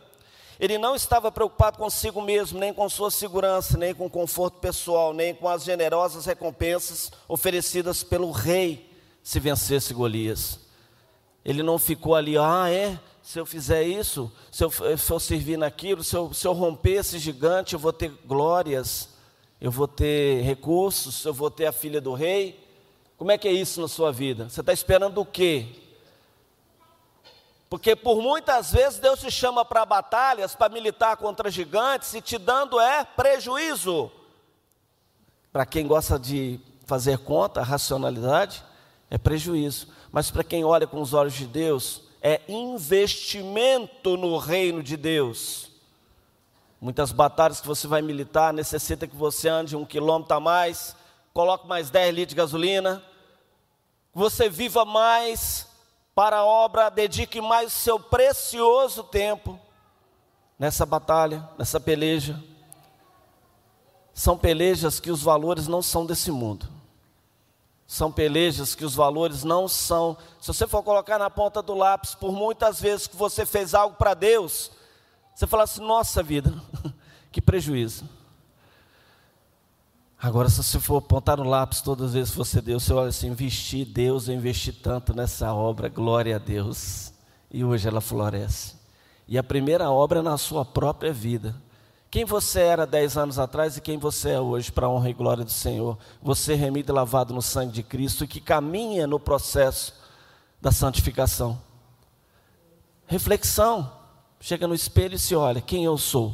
Ele 0.60 0.78
não 0.78 0.94
estava 0.94 1.32
preocupado 1.32 1.78
consigo 1.78 2.22
mesmo, 2.22 2.60
nem 2.60 2.74
com 2.74 2.89
sua 2.89 3.10
segurança, 3.10 3.78
nem 3.78 3.96
com 3.96 4.08
o 4.08 4.10
conforto 4.10 4.60
pessoal, 4.60 5.13
nem 5.13 5.34
com 5.34 5.48
as 5.48 5.63
generosas 5.63 6.26
recompensas 6.26 7.13
oferecidas 7.30 8.04
pelo 8.04 8.30
rei 8.30 8.94
se 9.24 9.39
vencesse 9.39 9.94
Golias. 9.94 10.64
Ele 11.45 11.62
não 11.62 11.77
ficou 11.77 12.15
ali, 12.15 12.38
ah, 12.38 12.69
é, 12.71 12.99
se 13.21 13.39
eu 13.39 13.45
fizer 13.45 13.84
isso, 13.84 14.31
se 14.51 14.63
eu, 14.63 14.71
eu 14.81 15.19
servir 15.19 15.58
naquilo, 15.58 16.03
se 16.03 16.15
eu, 16.15 16.34
se 16.34 16.47
eu 16.47 16.53
romper 16.53 16.99
esse 16.99 17.19
gigante, 17.19 17.75
eu 17.75 17.79
vou 17.79 17.93
ter 17.93 18.10
glórias, 18.25 19.10
eu 19.62 19.69
vou 19.69 19.88
ter 19.88 20.41
recursos, 20.41 21.23
eu 21.23 21.34
vou 21.34 21.51
ter 21.51 21.67
a 21.67 21.71
filha 21.71 22.01
do 22.01 22.13
rei. 22.13 22.60
Como 23.15 23.31
é 23.31 23.38
que 23.38 23.47
é 23.47 23.51
isso 23.51 23.79
na 23.79 23.88
sua 23.88 24.12
vida? 24.12 24.49
Você 24.49 24.60
está 24.60 24.73
esperando 24.73 25.21
o 25.21 25.25
quê? 25.25 25.67
Porque 27.69 27.95
por 27.95 28.21
muitas 28.21 28.71
vezes 28.71 28.99
Deus 28.99 29.19
te 29.19 29.29
chama 29.29 29.63
para 29.63 29.86
batalhas, 29.86 30.55
para 30.55 30.73
militar 30.73 31.17
contra 31.17 31.49
gigantes, 31.51 32.13
e 32.13 32.21
te 32.21 32.38
dando 32.38 32.79
é 32.79 33.03
prejuízo. 33.03 34.12
Para 35.51 35.65
quem 35.65 35.88
gosta 35.88 36.17
de 36.17 36.60
fazer 36.86 37.19
conta, 37.19 37.62
racionalidade, 37.62 38.63
é 39.10 39.17
prejuízo. 39.17 39.88
Mas 40.15 40.32
para 40.32 40.45
quem 40.45 40.63
olha 40.63 40.88
com 40.88 41.01
os 41.01 41.13
olhos 41.13 41.34
de 41.34 41.45
Deus, 41.45 42.01
é 42.21 42.39
investimento 42.47 44.15
no 44.15 44.38
reino 44.38 44.82
de 44.82 44.95
Deus. 44.95 45.69
Muitas 46.80 47.12
batalhas 47.12 47.60
que 47.60 47.67
você 47.67 47.86
vai 47.86 48.01
militar 48.01 48.54
necessita 48.54 49.08
que 49.08 49.15
você 49.15 49.49
ande 49.49 49.75
um 49.75 49.84
quilômetro 49.84 50.38
a 50.38 50.39
mais, 50.39 50.95
coloque 51.34 51.67
mais 51.67 51.89
10 51.89 52.15
litros 52.15 52.30
de 52.30 52.36
gasolina, 52.36 53.04
você 54.13 54.47
viva 54.47 54.86
mais 54.86 55.67
para 56.15 56.38
a 56.38 56.45
obra, 56.45 56.89
dedique 56.89 57.41
mais 57.41 57.73
o 57.73 57.75
seu 57.75 57.99
precioso 57.99 59.04
tempo 59.04 59.60
nessa 60.58 60.86
batalha, 60.86 61.45
nessa 61.58 61.78
peleja. 61.78 62.41
São 64.13 64.38
pelejas 64.38 64.97
que 64.97 65.12
os 65.12 65.21
valores 65.21 65.67
não 65.67 65.82
são 65.82 66.06
desse 66.06 66.32
mundo. 66.32 66.73
São 67.88 68.12
pelejas 68.12 68.74
que 68.74 68.84
os 68.84 68.95
valores 68.95 69.43
não 69.43 69.67
são. 69.67 70.17
Se 70.41 70.48
você 70.48 70.65
for 70.65 70.82
colocar 70.82 71.19
na 71.19 71.30
ponta 71.30 71.62
do 71.62 71.76
lápis, 71.76 72.15
por 72.15 72.32
muitas 72.32 72.82
vezes 72.82 73.06
que 73.06 73.15
você 73.15 73.45
fez 73.45 73.76
algo 73.76 73.95
para 73.95 74.13
Deus, 74.13 74.71
você 75.36 75.45
fala 75.45 75.63
assim: 75.63 75.82
nossa 75.82 76.24
vida, 76.24 76.54
que 77.32 77.41
prejuízo. 77.41 78.10
Agora, 80.19 80.50
se 80.50 80.63
você 80.63 80.80
for 80.80 80.98
apontar 80.98 81.38
no 81.38 81.43
lápis 81.43 81.82
todas 81.82 82.08
as 82.08 82.13
vezes 82.13 82.32
que 82.32 82.38
você 82.38 82.60
deu, 82.62 82.80
você 82.80 82.91
olha 82.93 83.10
assim: 83.10 83.28
investi, 83.28 83.86
Deus, 83.86 84.28
eu 84.28 84.34
investi 84.34 84.71
tanto 84.74 85.13
nessa 85.13 85.54
obra, 85.54 85.88
glória 85.88 86.38
a 86.38 86.39
Deus. 86.39 87.13
E 87.52 87.63
hoje 87.63 87.88
ela 87.88 88.02
floresce. 88.02 88.76
E 89.28 89.38
a 89.38 89.43
primeira 89.43 89.89
obra 89.91 90.19
é 90.19 90.24
na 90.24 90.38
sua 90.38 90.65
própria 90.65 91.13
vida. 91.13 91.56
Quem 92.15 92.23
você 92.23 92.62
era 92.62 92.88
dez 92.88 93.17
anos 93.17 93.38
atrás 93.38 93.75
e 93.75 93.82
quem 93.82 93.97
você 93.97 94.30
é 94.30 94.39
hoje, 94.39 94.71
para 94.71 94.88
a 94.88 94.89
honra 94.89 95.10
e 95.10 95.13
glória 95.13 95.43
do 95.43 95.51
Senhor. 95.51 95.97
Você 96.21 96.56
remido 96.56 96.89
e 96.89 96.95
lavado 96.95 97.34
no 97.34 97.41
sangue 97.41 97.73
de 97.73 97.84
Cristo 97.84 98.23
e 98.23 98.28
que 98.28 98.39
caminha 98.39 99.06
no 99.06 99.19
processo 99.19 99.93
da 100.62 100.71
santificação. 100.71 101.62
Reflexão. 103.06 103.91
Chega 104.39 104.65
no 104.65 104.73
espelho 104.73 105.15
e 105.15 105.19
se 105.19 105.36
olha, 105.36 105.60
quem 105.60 105.84
eu 105.84 105.97
sou? 105.97 106.34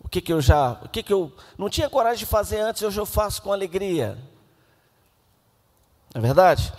O 0.00 0.08
que, 0.08 0.20
que 0.20 0.32
eu 0.32 0.40
já, 0.40 0.72
o 0.82 0.88
que, 0.88 1.00
que 1.00 1.12
eu 1.12 1.32
não 1.56 1.70
tinha 1.70 1.88
coragem 1.88 2.18
de 2.18 2.26
fazer 2.26 2.58
antes, 2.58 2.82
hoje 2.82 2.98
eu 2.98 3.06
faço 3.06 3.40
com 3.40 3.52
alegria. 3.52 4.18
É 6.12 6.18
verdade? 6.18 6.72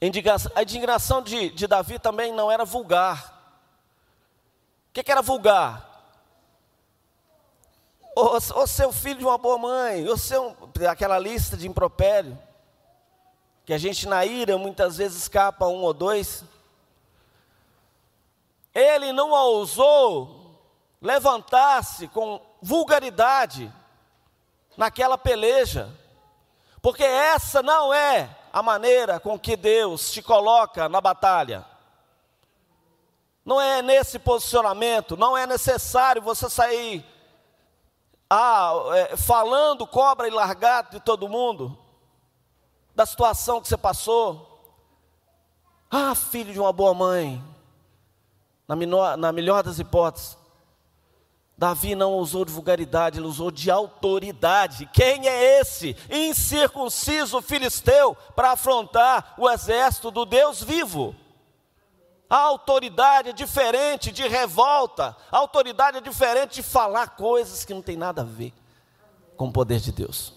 A 0.00 0.62
indignação 0.62 1.20
de, 1.20 1.50
de 1.50 1.66
Davi 1.66 1.98
também 1.98 2.32
não 2.32 2.50
era 2.50 2.64
vulgar 2.64 3.37
que, 4.92 5.02
que 5.02 5.12
era 5.12 5.22
vulgar? 5.22 5.86
Ou, 8.14 8.32
ou 8.32 8.66
ser 8.66 8.92
filho 8.92 9.18
de 9.18 9.24
uma 9.24 9.38
boa 9.38 9.58
mãe, 9.58 10.08
ou 10.08 10.16
ser 10.16 10.40
um, 10.40 10.54
aquela 10.90 11.18
lista 11.18 11.56
de 11.56 11.68
impropério, 11.68 12.38
que 13.64 13.72
a 13.72 13.78
gente 13.78 14.08
na 14.08 14.24
ira 14.24 14.58
muitas 14.58 14.96
vezes 14.96 15.22
escapa 15.22 15.66
um 15.66 15.82
ou 15.82 15.94
dois. 15.94 16.42
Ele 18.74 19.12
não 19.12 19.30
ousou 19.30 20.58
levantar-se 21.00 22.08
com 22.08 22.40
vulgaridade 22.60 23.72
naquela 24.76 25.16
peleja, 25.16 25.88
porque 26.80 27.04
essa 27.04 27.62
não 27.62 27.92
é 27.92 28.36
a 28.52 28.62
maneira 28.62 29.20
com 29.20 29.38
que 29.38 29.56
Deus 29.56 30.10
te 30.10 30.22
coloca 30.22 30.88
na 30.88 31.00
batalha. 31.00 31.64
Não 33.48 33.58
é 33.58 33.80
nesse 33.80 34.18
posicionamento, 34.18 35.16
não 35.16 35.34
é 35.34 35.46
necessário 35.46 36.20
você 36.20 36.50
sair 36.50 37.02
ah, 38.28 38.74
é, 38.92 39.16
falando 39.16 39.86
cobra 39.86 40.28
e 40.28 40.30
largado 40.30 40.90
de 40.90 41.00
todo 41.00 41.30
mundo, 41.30 41.74
da 42.94 43.06
situação 43.06 43.58
que 43.58 43.66
você 43.66 43.78
passou. 43.78 44.76
Ah, 45.90 46.14
filho 46.14 46.52
de 46.52 46.60
uma 46.60 46.74
boa 46.74 46.92
mãe, 46.92 47.42
na, 48.66 49.16
na 49.16 49.32
melhor 49.32 49.62
das 49.62 49.78
hipóteses, 49.78 50.36
Davi 51.56 51.94
não 51.94 52.16
usou 52.16 52.44
de 52.44 52.52
vulgaridade, 52.52 53.18
ele 53.18 53.26
usou 53.26 53.50
de 53.50 53.70
autoridade. 53.70 54.84
Quem 54.92 55.26
é 55.26 55.58
esse 55.58 55.96
incircunciso 56.10 57.40
filisteu 57.40 58.14
para 58.36 58.52
afrontar 58.52 59.32
o 59.38 59.48
exército 59.48 60.10
do 60.10 60.26
Deus 60.26 60.62
vivo? 60.62 61.16
A 62.30 62.36
autoridade 62.36 63.30
é 63.30 63.32
diferente 63.32 64.12
de 64.12 64.28
revolta, 64.28 65.16
a 65.32 65.38
autoridade 65.38 65.96
é 65.96 66.00
diferente 66.00 66.56
de 66.56 66.62
falar 66.62 67.16
coisas 67.16 67.64
que 67.64 67.72
não 67.72 67.80
tem 67.80 67.96
nada 67.96 68.20
a 68.20 68.24
ver 68.24 68.52
com 69.34 69.48
o 69.48 69.52
poder 69.52 69.80
de 69.80 69.90
Deus. 69.90 70.34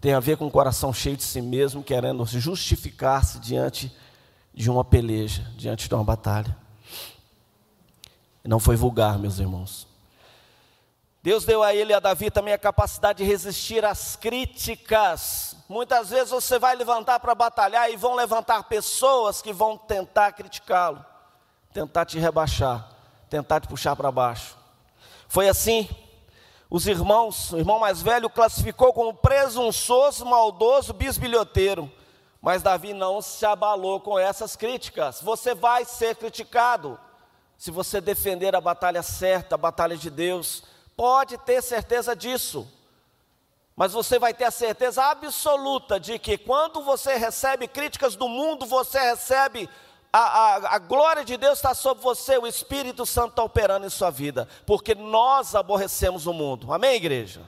Tem 0.00 0.14
a 0.14 0.20
ver 0.20 0.38
com 0.38 0.46
o 0.46 0.50
coração 0.50 0.94
cheio 0.94 1.18
de 1.18 1.22
si 1.22 1.42
mesmo, 1.42 1.82
querendo 1.82 2.24
justificar-se 2.24 3.38
diante 3.38 3.94
de 4.54 4.70
uma 4.70 4.82
peleja, 4.82 5.42
diante 5.56 5.88
de 5.88 5.94
uma 5.94 6.02
batalha. 6.02 6.56
Não 8.42 8.58
foi 8.58 8.76
vulgar, 8.76 9.18
meus 9.18 9.38
irmãos. 9.38 9.86
Deus 11.22 11.44
deu 11.44 11.62
a 11.62 11.74
ele 11.74 11.92
e 11.92 11.94
a 11.94 12.00
Davi 12.00 12.30
também 12.30 12.54
a 12.54 12.58
capacidade 12.58 13.18
de 13.18 13.30
resistir 13.30 13.84
às 13.84 14.16
críticas. 14.16 15.54
Muitas 15.68 16.08
vezes 16.08 16.30
você 16.30 16.58
vai 16.58 16.74
levantar 16.74 17.20
para 17.20 17.34
batalhar 17.34 17.90
e 17.90 17.96
vão 17.96 18.14
levantar 18.14 18.62
pessoas 18.62 19.42
que 19.42 19.52
vão 19.52 19.76
tentar 19.76 20.32
criticá-lo 20.32 21.09
tentar 21.72 22.04
te 22.04 22.18
rebaixar, 22.18 22.88
tentar 23.28 23.60
te 23.60 23.68
puxar 23.68 23.94
para 23.96 24.10
baixo. 24.10 24.56
Foi 25.28 25.48
assim. 25.48 25.88
Os 26.68 26.86
irmãos, 26.86 27.52
o 27.52 27.58
irmão 27.58 27.80
mais 27.80 28.00
velho 28.00 28.30
classificou 28.30 28.92
como 28.92 29.12
presunçoso, 29.14 30.24
maldoso, 30.24 30.92
bisbilhoteiro. 30.92 31.90
Mas 32.40 32.62
Davi 32.62 32.92
não 32.92 33.20
se 33.20 33.44
abalou 33.44 34.00
com 34.00 34.18
essas 34.18 34.54
críticas. 34.54 35.20
Você 35.20 35.54
vai 35.54 35.84
ser 35.84 36.14
criticado 36.14 36.98
se 37.58 37.70
você 37.70 38.00
defender 38.00 38.54
a 38.54 38.60
batalha 38.60 39.02
certa, 39.02 39.56
a 39.56 39.58
batalha 39.58 39.96
de 39.96 40.08
Deus. 40.08 40.62
Pode 40.96 41.36
ter 41.38 41.60
certeza 41.60 42.14
disso. 42.14 42.66
Mas 43.76 43.92
você 43.92 44.18
vai 44.18 44.32
ter 44.32 44.44
a 44.44 44.50
certeza 44.50 45.04
absoluta 45.04 45.98
de 45.98 46.18
que 46.18 46.38
quando 46.38 46.82
você 46.82 47.16
recebe 47.16 47.66
críticas 47.66 48.14
do 48.14 48.28
mundo, 48.28 48.64
você 48.64 48.98
recebe 48.98 49.68
a, 50.12 50.18
a, 50.18 50.74
a, 50.74 50.78
glória 50.78 51.24
de 51.24 51.36
Deus 51.36 51.58
está 51.58 51.72
sobre 51.72 52.02
você, 52.02 52.36
o 52.36 52.46
Espírito 52.46 53.06
Santo 53.06 53.30
está 53.30 53.44
operando 53.44 53.86
em 53.86 53.90
sua 53.90 54.10
vida, 54.10 54.48
porque 54.66 54.94
nós 54.94 55.54
aborrecemos 55.54 56.26
o 56.26 56.32
mundo, 56.32 56.72
amém, 56.72 56.96
igreja? 56.96 57.42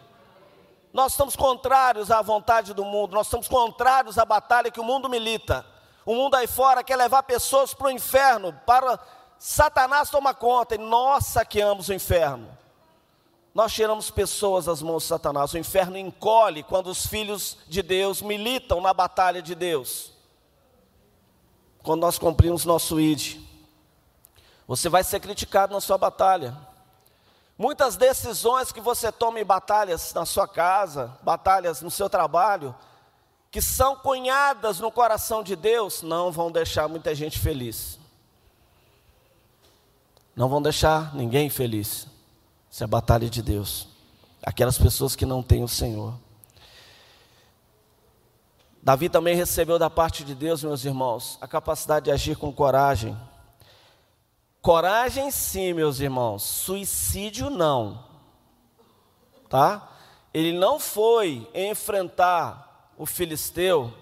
Nós 0.93 1.13
estamos 1.13 1.35
contrários 1.35 2.11
à 2.11 2.21
vontade 2.21 2.75
do 2.75 2.85
mundo, 2.85 3.15
nós 3.15 3.27
estamos 3.27 3.49
contrários 3.49 4.19
à 4.19 4.25
batalha 4.25 4.71
que 4.71 4.81
o 4.81 4.85
mundo 4.85 5.09
milita. 5.09 5.65
O 6.05 6.15
mundo 6.15 6.35
aí 6.35 6.47
fora 6.47 6.85
quer 6.85 6.97
levar 6.97 7.23
pessoas 7.23 7.73
para 7.73 7.87
o 7.87 7.91
inferno, 7.91 8.53
para 8.67 8.99
Satanás 9.39 10.11
tomar 10.11 10.35
conta, 10.35 10.75
e 10.75 10.79
nós 10.79 11.27
saqueamos 11.27 11.89
o 11.89 11.95
inferno. 11.95 12.49
nós 13.55 13.73
tiramos 13.73 14.11
pessoas 14.11 14.67
das 14.67 14.81
mãos 14.81 15.03
de 15.03 15.09
Satanás. 15.09 15.53
O 15.53 15.59
inferno 15.59 15.97
encolhe 15.97 16.63
quando 16.63 16.89
os 16.89 17.07
filhos 17.07 17.59
de 17.69 17.83
Deus 17.83 18.23
militam 18.23 18.81
na 18.81 18.95
batalha 18.95 19.43
de 19.43 19.55
Deus. 19.55 20.12
Quando 21.83 22.01
nós 22.01 22.19
cumprimos 22.19 22.65
nosso 22.65 23.01
ID, 23.01 23.39
você 24.67 24.89
vai 24.89 25.03
ser 25.03 25.21
criticado 25.21 25.73
na 25.73 25.81
sua 25.81 25.99
batalha. 25.99 26.57
Muitas 27.59 27.97
decisões 27.97 28.73
que 28.73 28.81
você 28.81 29.11
toma 29.11 29.41
em 29.41 29.45
batalhas 29.45 30.15
na 30.15 30.25
sua 30.25 30.49
casa, 30.49 31.17
batalhas 31.23 31.83
no 31.83 31.91
seu 31.91 32.09
trabalho, 32.09 32.75
que 33.51 33.61
são 33.61 33.97
cunhadas 33.97 34.81
no 34.81 34.91
coração 34.91 35.43
de 35.43 35.55
Deus, 35.55 36.03
não 36.03 36.33
vão 36.33 36.51
deixar 36.51 36.89
muita 36.89 37.15
gente 37.15 37.39
feliz. 37.39 37.99
Não 40.35 40.49
vão 40.49 40.63
deixar 40.63 41.15
ninguém 41.15 41.51
feliz. 41.51 42.07
Isso 42.71 42.83
é 42.83 42.85
a 42.85 42.89
batalha 42.89 43.29
de 43.29 43.43
Deus. 43.43 43.87
Aquelas 44.43 44.79
pessoas 44.79 45.15
que 45.15 45.27
não 45.27 45.43
têm 45.43 45.63
o 45.63 45.69
Senhor. 45.69 46.15
Davi 48.83 49.09
também 49.09 49.37
recebeu 49.37 49.79
da 49.79 49.89
parte 49.89 50.25
de 50.25 50.35
Deus, 50.35 50.65
meus 50.65 50.85
irmãos, 50.85 51.39
a 51.41 51.47
capacidade 51.47 52.07
de 52.07 52.11
agir 52.11 52.37
com 52.37 52.53
coragem. 52.53 53.17
Coragem 54.61 55.31
sim, 55.31 55.73
meus 55.73 56.01
irmãos, 56.01 56.43
suicídio 56.43 57.49
não. 57.49 58.05
Tá? 59.49 59.89
Ele 60.35 60.53
não 60.53 60.81
foi 60.81 61.49
enfrentar 61.55 62.91
o 62.99 63.07
filisteu 63.07 63.95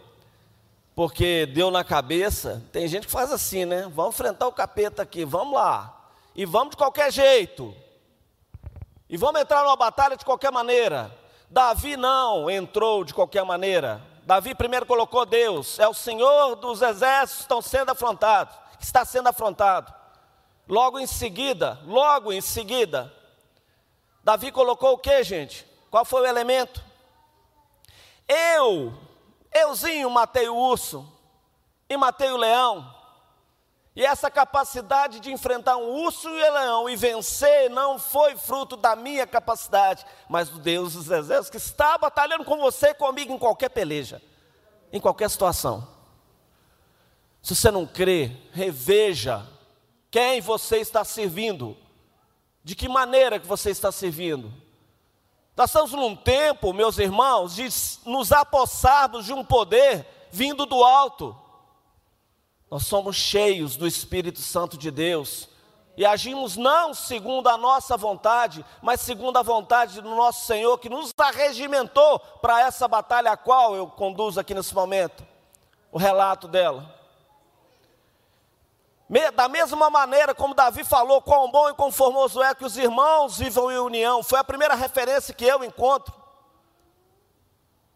porque 0.95 1.45
deu 1.45 1.71
na 1.71 1.85
cabeça. 1.85 2.63
Tem 2.73 2.89
gente 2.89 3.07
que 3.07 3.13
faz 3.13 3.31
assim, 3.31 3.67
né? 3.67 3.91
Vamos 3.95 4.15
enfrentar 4.15 4.47
o 4.47 4.53
capeta 4.53 5.03
aqui, 5.03 5.27
vamos 5.27 5.55
lá. 5.55 6.09
E 6.35 6.47
vamos 6.47 6.71
de 6.71 6.77
qualquer 6.79 7.13
jeito. 7.13 7.75
E 9.11 9.17
vamos 9.19 9.43
entrar 9.43 9.63
numa 9.63 9.77
batalha 9.77 10.17
de 10.17 10.25
qualquer 10.25 10.51
maneira. 10.51 11.15
Davi 11.51 11.99
não 11.99 12.49
entrou 12.49 13.05
de 13.05 13.13
qualquer 13.13 13.45
maneira. 13.45 14.10
Davi 14.31 14.55
primeiro 14.55 14.87
colocou 14.87 15.27
Deus, 15.27 15.77
é 15.81 15.89
o 15.89 15.93
Senhor 15.93 16.55
dos 16.55 16.83
exércitos 16.83 17.41
estão 17.41 17.61
sendo 17.61 17.91
afrontados, 17.91 18.55
está 18.79 19.05
sendo 19.05 19.29
afrontado. 19.29 19.93
Logo 20.69 21.01
em 21.01 21.07
seguida, 21.09 21.81
logo 21.85 22.33
em 22.33 22.41
seguida, 22.41 23.13
Davi 24.23 24.53
colocou 24.53 24.93
o 24.93 24.99
que, 24.99 25.25
gente? 25.25 25.67
Qual 25.91 26.05
foi 26.05 26.23
o 26.23 26.27
elemento? 26.27 26.81
Eu, 28.29 28.95
euzinho 29.53 30.09
matei 30.09 30.49
o 30.49 30.57
urso 30.57 31.13
e 31.89 31.97
matei 31.97 32.31
o 32.31 32.37
leão. 32.37 32.89
E 33.95 34.05
essa 34.05 34.31
capacidade 34.31 35.19
de 35.19 35.33
enfrentar 35.33 35.77
um 35.77 36.05
urso 36.05 36.29
e 36.29 36.33
um 36.33 36.53
leão 36.55 36.89
e 36.89 36.95
vencer 36.95 37.69
não 37.69 37.99
foi 37.99 38.37
fruto 38.37 38.77
da 38.77 38.95
minha 38.95 39.27
capacidade, 39.27 40.07
mas 40.29 40.49
do 40.49 40.59
Deus 40.61 40.95
dos 40.95 41.11
exércitos 41.11 41.51
que 41.51 41.57
está 41.57 41.99
batalhando 41.99 42.45
com 42.45 42.59
você 42.59 42.91
e 42.91 42.95
comigo 42.95 43.33
em 43.33 43.39
qualquer 43.39 43.69
peleja, 43.69 44.23
em 44.93 45.01
qualquer 45.01 45.29
situação. 45.29 45.87
Se 47.43 47.57
você 47.57 47.71
não 47.71 47.85
crê, 47.85 48.37
reveja 48.53 49.45
quem 50.11 50.41
você 50.41 50.79
está 50.79 51.05
servindo, 51.05 51.77
de 52.63 52.77
que 52.77 52.89
maneira 52.89 53.41
que 53.41 53.47
você 53.47 53.71
está 53.71 53.91
servindo. 53.91 54.53
Nós 55.57 55.71
estamos 55.71 55.93
num 55.93 56.15
tempo, 56.15 56.73
meus 56.73 56.99
irmãos, 56.99 57.55
de 57.55 57.69
nos 58.09 58.31
apossarmos 58.31 59.27
de 59.27 59.33
um 59.33 59.45
poder 59.45 60.07
vindo 60.31 60.65
do 60.65 60.85
alto. 60.85 61.37
Nós 62.71 62.87
somos 62.87 63.17
cheios 63.17 63.75
do 63.75 63.85
Espírito 63.85 64.39
Santo 64.39 64.79
de 64.79 64.93
Deus 64.93 65.49
e 65.97 66.07
agimos 66.07 66.57
não 66.57 66.95
segundo 66.95 67.49
a 67.49 67.57
nossa 67.57 67.97
vontade, 67.97 68.65
mas 68.81 69.01
segundo 69.01 69.37
a 69.37 69.43
vontade 69.43 70.01
do 70.01 70.15
nosso 70.15 70.47
Senhor 70.47 70.79
que 70.79 70.89
nos 70.89 71.13
arregimentou 71.19 72.21
para 72.41 72.61
essa 72.61 72.87
batalha 72.87 73.33
a 73.33 73.37
qual 73.37 73.75
eu 73.75 73.89
conduzo 73.89 74.39
aqui 74.39 74.55
nesse 74.55 74.73
momento. 74.73 75.27
O 75.91 75.99
relato 75.99 76.47
dela. 76.47 76.95
Da 79.35 79.49
mesma 79.49 79.91
maneira 79.91 80.33
como 80.33 80.55
Davi 80.55 80.85
falou, 80.85 81.21
quão 81.21 81.51
bom 81.51 81.69
e 81.69 81.75
conformoso 81.75 82.41
é 82.41 82.55
que 82.55 82.65
os 82.65 82.77
irmãos 82.77 83.37
vivam 83.37 83.73
em 83.73 83.79
união, 83.79 84.23
foi 84.23 84.39
a 84.39 84.45
primeira 84.45 84.77
referência 84.77 85.35
que 85.35 85.45
eu 85.45 85.65
encontro 85.65 86.15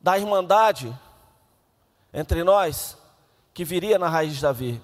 da 0.00 0.18
irmandade 0.18 0.92
entre 2.12 2.42
nós 2.42 2.98
que 3.54 3.64
viria 3.64 3.98
na 3.98 4.08
raiz 4.08 4.34
de 4.34 4.42
Davi. 4.42 4.82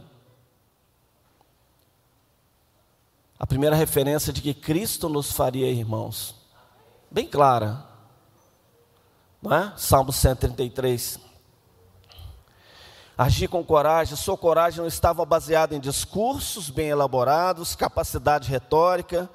A 3.36 3.44
primeira 3.44 3.74
referência 3.74 4.32
de 4.32 4.40
que 4.40 4.54
Cristo 4.54 5.08
nos 5.08 5.32
faria 5.32 5.68
irmãos. 5.68 6.36
Bem 7.10 7.26
clara. 7.26 7.84
Não 9.42 9.52
é? 9.52 9.72
Salmo 9.76 10.12
133. 10.12 11.18
Agir 13.18 13.48
com 13.48 13.64
coragem, 13.64 14.16
sua 14.16 14.38
coragem 14.38 14.80
não 14.80 14.86
estava 14.86 15.24
baseada 15.24 15.74
em 15.74 15.80
discursos 15.80 16.70
bem 16.70 16.88
elaborados, 16.88 17.74
capacidade 17.74 18.48
retórica, 18.48 19.28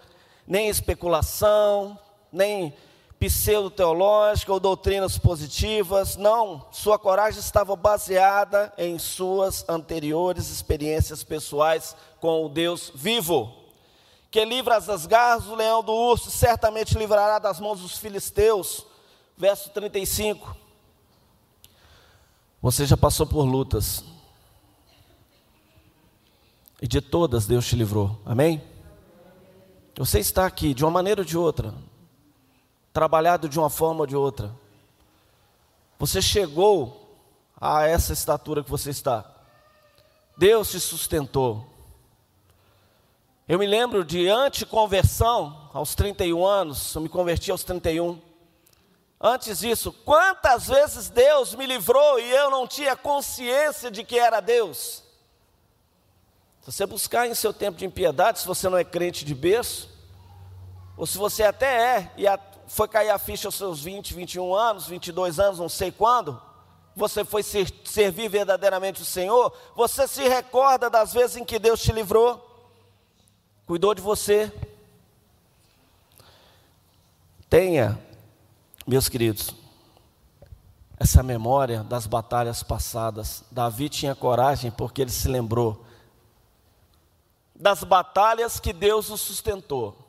nem 0.48 0.70
especulação, 0.70 2.00
nem 2.32 2.74
pseudo-teológica 3.28 4.52
ou 4.54 4.60
doutrinas 4.60 5.18
positivas, 5.18 6.16
não, 6.16 6.66
sua 6.72 6.98
coragem 6.98 7.40
estava 7.40 7.76
baseada 7.76 8.74
em 8.78 8.98
suas 8.98 9.64
anteriores 9.68 10.50
experiências 10.50 11.24
pessoais 11.24 11.96
com 12.20 12.46
o 12.46 12.50
Deus 12.50 12.92
vivo, 12.96 13.54
que 14.32 14.44
livra 14.44 14.78
as 14.78 15.06
garras 15.06 15.46
do 15.46 15.56
leão 15.56 15.84
do 15.84 15.94
urso, 15.94 16.30
certamente 16.30 16.98
livrará 16.98 17.40
das 17.40 17.60
mãos 17.60 17.80
dos 17.80 17.98
filisteus. 17.98 18.86
Verso 19.38 19.70
35. 19.70 20.56
Você 22.62 22.86
já 22.86 22.98
passou 22.98 23.28
por 23.28 23.44
lutas, 23.44 24.04
e 26.82 26.88
de 26.88 27.00
todas 27.02 27.46
Deus 27.46 27.66
te 27.68 27.76
livrou, 27.76 28.20
amém? 28.26 28.62
Você 29.98 30.20
está 30.20 30.46
aqui 30.46 30.74
de 30.74 30.84
uma 30.84 30.92
maneira 30.92 31.22
ou 31.22 31.26
de 31.26 31.38
outra, 31.38 31.74
trabalhado 32.96 33.50
de 33.50 33.60
uma 33.60 33.70
forma 33.70 34.00
ou 34.00 34.08
de 34.08 34.16
outra. 34.16 34.56
Você 36.00 36.22
chegou 36.22 37.14
a 37.60 37.86
essa 37.86 38.14
estatura 38.14 38.64
que 38.64 38.70
você 38.70 38.90
está. 38.90 39.30
Deus 40.38 40.72
te 40.72 40.80
sustentou. 40.80 41.68
Eu 43.50 43.60
me 43.60 43.68
lembro 43.68 44.06
de 44.06 44.30
anticonversão, 44.30 45.70
aos 45.74 45.94
31 45.94 46.46
anos, 46.46 46.96
eu 46.96 47.02
me 47.02 47.10
converti 47.10 47.52
aos 47.52 47.66
31. 47.66 48.18
Antes 49.20 49.60
disso, 49.60 49.92
quantas 49.92 50.68
vezes 50.68 51.10
Deus 51.10 51.54
me 51.54 51.66
livrou 51.66 52.18
e 52.18 52.32
eu 52.32 52.50
não 52.50 52.66
tinha 52.66 52.96
consciência 52.96 53.92
de 53.92 54.06
que 54.06 54.18
era 54.18 54.40
Deus? 54.40 55.04
Se 56.62 56.72
você 56.72 56.86
buscar 56.86 57.28
em 57.28 57.36
seu 57.36 57.54
tempo 57.54 57.78
de 57.78 57.86
impiedade, 57.86 58.40
se 58.40 58.48
você 58.48 58.70
não 58.70 58.78
é 58.78 58.86
crente 58.86 59.26
de 59.26 59.36
berço, 59.36 59.90
ou 60.96 61.06
se 61.06 61.18
você 61.18 61.44
até 61.44 61.98
é 61.98 62.12
e 62.16 62.26
foi 62.68 62.88
cair 62.88 63.10
a 63.10 63.20
ficha 63.20 63.48
aos 63.48 63.56
seus 63.56 63.82
20, 63.84 64.14
21 64.14 64.54
anos, 64.54 64.88
22 64.88 65.40
anos, 65.40 65.60
não 65.60 65.70
sei 65.70 65.92
quando, 65.92 66.42
você 66.96 67.26
foi 67.26 67.44
ser, 67.44 67.72
servir 67.84 68.30
verdadeiramente 68.30 69.02
o 69.02 69.06
Senhor, 69.06 69.54
você 69.76 70.08
se 70.08 70.28
recorda 70.28 70.90
das 70.90 71.14
vezes 71.14 71.38
em 71.38 71.46
que 71.46 71.60
Deus 71.60 71.82
te 71.82 71.92
livrou, 71.92 72.42
cuidou 73.66 73.94
de 73.94 74.02
você. 74.02 74.52
Tenha, 77.50 78.00
meus 78.88 79.10
queridos, 79.10 79.54
essa 80.98 81.22
memória 81.22 81.84
das 81.84 82.08
batalhas 82.08 82.64
passadas. 82.64 83.44
Davi 83.52 83.90
tinha 83.90 84.16
coragem 84.16 84.72
porque 84.72 85.02
ele 85.02 85.12
se 85.12 85.28
lembrou 85.28 85.86
das 87.54 87.84
batalhas 87.84 88.60
que 88.60 88.74
Deus 88.74 89.10
o 89.10 89.18
sustentou 89.18 90.05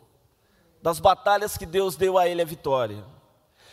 das 0.87 1.01
batalhas 1.01 1.59
que 1.59 1.66
Deus 1.66 1.96
deu 1.96 2.16
a 2.16 2.29
ele 2.29 2.40
a 2.40 2.44
vitória. 2.44 3.05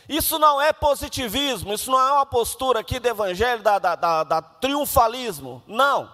Isso 0.10 0.40
não 0.40 0.60
é 0.60 0.74
positivismo, 0.74 1.72
isso 1.72 1.92
não 1.92 2.00
é 2.00 2.12
uma 2.12 2.26
postura 2.26 2.80
aqui 2.80 3.00
do 3.00 3.08
evangelho 3.08 3.62
da, 3.62 3.78
da, 3.78 3.96
da, 3.96 4.24
da 4.24 4.42
triunfalismo. 4.42 5.62
Não. 5.68 6.12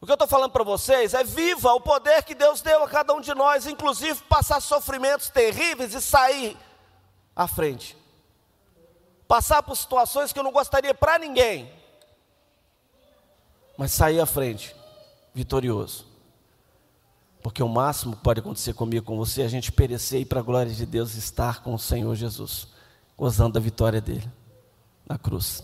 O 0.00 0.04
que 0.04 0.10
eu 0.10 0.14
estou 0.14 0.26
falando 0.26 0.50
para 0.50 0.64
vocês 0.64 1.14
é 1.14 1.22
viva 1.22 1.72
o 1.74 1.80
poder 1.80 2.24
que 2.24 2.34
Deus 2.34 2.60
deu 2.60 2.82
a 2.82 2.88
cada 2.88 3.14
um 3.14 3.20
de 3.20 3.32
nós, 3.36 3.68
inclusive 3.68 4.20
passar 4.24 4.60
sofrimentos 4.60 5.28
terríveis 5.28 5.94
e 5.94 6.02
sair 6.02 6.56
à 7.36 7.46
frente. 7.46 7.96
Passar 9.28 9.62
por 9.62 9.76
situações 9.76 10.32
que 10.32 10.40
eu 10.40 10.44
não 10.44 10.50
gostaria 10.50 10.92
para 10.92 11.20
ninguém, 11.20 11.72
mas 13.78 13.92
sair 13.92 14.18
à 14.18 14.26
frente, 14.26 14.74
vitorioso. 15.32 16.13
Porque 17.44 17.62
o 17.62 17.68
máximo 17.68 18.16
que 18.16 18.22
pode 18.22 18.40
acontecer 18.40 18.72
comigo, 18.72 19.04
com 19.04 19.18
você, 19.18 19.42
é 19.42 19.44
a 19.44 19.48
gente 19.48 19.70
perecer 19.70 20.18
e 20.18 20.24
para 20.24 20.40
a 20.40 20.42
glória 20.42 20.72
de 20.72 20.86
Deus 20.86 21.14
estar 21.14 21.62
com 21.62 21.74
o 21.74 21.78
Senhor 21.78 22.14
Jesus, 22.14 22.68
gozando 23.18 23.52
da 23.52 23.60
vitória 23.60 24.00
dele 24.00 24.26
na 25.06 25.18
cruz. 25.18 25.62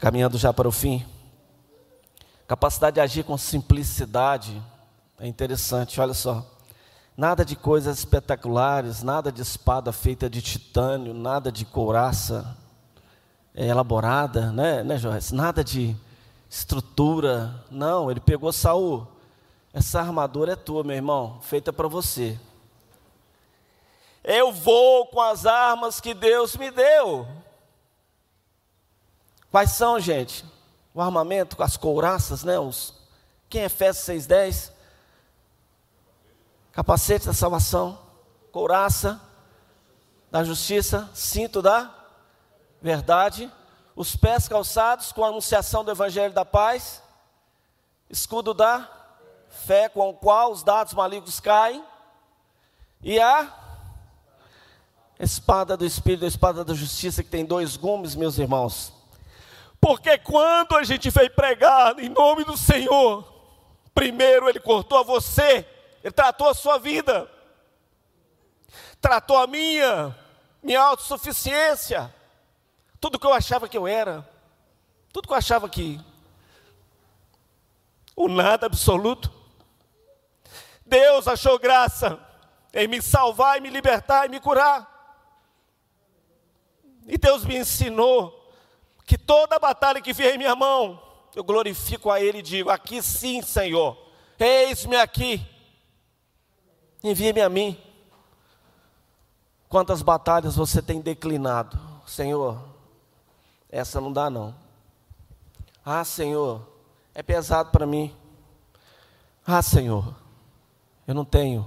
Caminhando 0.00 0.38
já 0.38 0.54
para 0.54 0.66
o 0.66 0.72
fim, 0.72 1.04
capacidade 2.48 2.94
de 2.94 3.00
agir 3.02 3.24
com 3.24 3.36
simplicidade 3.36 4.58
É 5.18 5.26
interessante, 5.26 6.00
olha 6.00 6.14
só. 6.14 6.50
Nada 7.14 7.44
de 7.44 7.54
coisas 7.54 7.98
espetaculares, 7.98 9.02
nada 9.02 9.30
de 9.30 9.42
espada 9.42 9.92
feita 9.92 10.30
de 10.30 10.40
titânio, 10.40 11.12
nada 11.12 11.52
de 11.52 11.66
couraça 11.66 12.56
é, 13.54 13.66
elaborada, 13.66 14.50
né, 14.50 14.82
né, 14.82 14.96
Joyce? 14.96 15.34
Nada 15.34 15.62
de 15.62 15.94
estrutura. 16.54 17.64
Não, 17.68 18.10
ele 18.10 18.20
pegou 18.20 18.52
Saul. 18.52 19.08
Essa 19.72 19.98
armadura 19.98 20.52
é 20.52 20.56
tua, 20.56 20.84
meu 20.84 20.94
irmão, 20.94 21.40
feita 21.42 21.72
para 21.72 21.88
você. 21.88 22.38
Eu 24.22 24.52
vou 24.52 25.08
com 25.08 25.20
as 25.20 25.46
armas 25.46 26.00
que 26.00 26.14
Deus 26.14 26.56
me 26.56 26.70
deu. 26.70 27.26
Quais 29.50 29.72
são, 29.72 29.98
gente? 29.98 30.44
O 30.94 31.00
armamento, 31.00 31.60
as 31.60 31.76
couraças, 31.76 32.44
né? 32.44 32.58
Os, 32.58 32.94
quem 33.48 33.62
é 33.62 33.64
Efésios 33.64 34.26
6,10? 34.26 34.72
Capacete 36.70 37.26
da 37.26 37.32
salvação, 37.32 37.98
couraça 38.52 39.20
da 40.30 40.44
justiça, 40.44 41.10
cinto 41.14 41.60
da 41.60 41.92
verdade, 42.80 43.50
os 43.96 44.16
pés 44.16 44.48
calçados 44.48 45.12
com 45.12 45.24
a 45.24 45.28
anunciação 45.28 45.84
do 45.84 45.90
evangelho 45.90 46.32
da 46.32 46.44
paz, 46.44 47.02
escudo 48.10 48.52
da 48.52 48.88
fé 49.48 49.88
com 49.88 50.10
o 50.10 50.14
qual 50.14 50.50
os 50.50 50.62
dados 50.62 50.94
malignos 50.94 51.38
caem, 51.40 51.84
e 53.02 53.20
a 53.20 53.52
espada 55.20 55.76
do 55.76 55.84
Espírito, 55.84 56.24
a 56.24 56.28
espada 56.28 56.64
da 56.64 56.74
justiça, 56.74 57.22
que 57.22 57.28
tem 57.28 57.44
dois 57.44 57.76
gumes, 57.76 58.14
meus 58.14 58.38
irmãos. 58.38 58.92
Porque 59.80 60.16
quando 60.18 60.76
a 60.76 60.82
gente 60.82 61.10
veio 61.10 61.30
pregar 61.30 61.98
em 61.98 62.08
nome 62.08 62.44
do 62.44 62.56
Senhor, 62.56 63.24
primeiro 63.94 64.48
Ele 64.48 64.58
cortou 64.58 64.98
a 64.98 65.02
você, 65.02 65.66
Ele 66.02 66.12
tratou 66.12 66.48
a 66.48 66.54
sua 66.54 66.78
vida, 66.78 67.30
tratou 69.00 69.36
a 69.36 69.46
minha, 69.46 70.16
minha 70.62 70.80
autossuficiência, 70.80 72.13
tudo 73.04 73.18
que 73.18 73.26
eu 73.26 73.34
achava 73.34 73.68
que 73.68 73.76
eu 73.76 73.86
era, 73.86 74.26
tudo 75.12 75.28
que 75.28 75.34
eu 75.34 75.36
achava 75.36 75.68
que 75.68 76.00
o 78.16 78.28
nada 78.28 78.64
absoluto. 78.64 79.30
Deus 80.86 81.28
achou 81.28 81.58
graça 81.58 82.18
em 82.72 82.88
me 82.88 83.02
salvar, 83.02 83.58
e 83.58 83.60
me 83.60 83.68
libertar 83.68 84.24
e 84.24 84.30
me 84.30 84.40
curar. 84.40 84.90
E 87.06 87.18
Deus 87.18 87.44
me 87.44 87.58
ensinou 87.58 88.50
que 89.04 89.18
toda 89.18 89.58
batalha 89.58 90.00
que 90.00 90.14
vier 90.14 90.36
em 90.36 90.38
minha 90.38 90.56
mão, 90.56 90.98
eu 91.36 91.44
glorifico 91.44 92.10
a 92.10 92.22
Ele 92.22 92.38
e 92.38 92.42
digo: 92.42 92.70
Aqui 92.70 93.02
sim, 93.02 93.42
Senhor, 93.42 93.98
eis-me 94.38 94.96
aqui, 94.96 95.46
envie-me 97.02 97.42
a 97.42 97.50
mim. 97.50 97.78
Quantas 99.68 100.00
batalhas 100.00 100.56
você 100.56 100.80
tem 100.80 101.02
declinado, 101.02 101.78
Senhor? 102.06 102.73
Essa 103.74 104.00
não 104.00 104.12
dá, 104.12 104.30
não. 104.30 104.54
Ah, 105.84 106.04
Senhor, 106.04 106.64
é 107.12 107.24
pesado 107.24 107.72
para 107.72 107.84
mim. 107.84 108.14
Ah, 109.44 109.60
Senhor, 109.62 110.14
eu 111.08 111.12
não 111.12 111.24
tenho, 111.24 111.66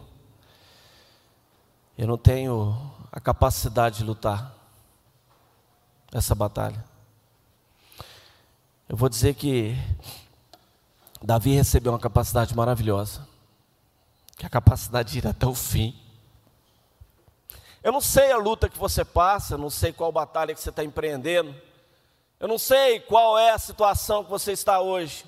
eu 1.97 2.07
não 2.07 2.17
tenho 2.17 2.93
a 3.11 3.19
capacidade 3.19 3.97
de 3.97 4.03
lutar 4.05 4.55
essa 6.13 6.33
batalha. 6.33 6.81
Eu 8.87 8.95
vou 8.95 9.09
dizer 9.09 9.33
que 9.33 9.75
Davi 11.21 11.55
recebeu 11.55 11.91
uma 11.91 11.99
capacidade 11.99 12.55
maravilhosa, 12.55 13.27
que 14.37 14.45
é 14.45 14.47
a 14.47 14.49
capacidade 14.49 15.11
de 15.11 15.17
ir 15.17 15.27
até 15.27 15.45
o 15.45 15.53
fim. 15.53 15.93
Eu 17.83 17.91
não 17.91 17.99
sei 17.99 18.31
a 18.31 18.37
luta 18.37 18.69
que 18.69 18.77
você 18.77 19.03
passa, 19.03 19.57
não 19.57 19.69
sei 19.69 19.91
qual 19.91 20.09
batalha 20.09 20.55
que 20.55 20.61
você 20.61 20.69
está 20.69 20.85
empreendendo, 20.85 21.66
eu 22.39 22.47
não 22.47 22.57
sei 22.57 22.99
qual 22.99 23.37
é 23.37 23.51
a 23.51 23.57
situação 23.57 24.23
que 24.23 24.29
você 24.29 24.51
está 24.51 24.79
hoje, 24.79 25.25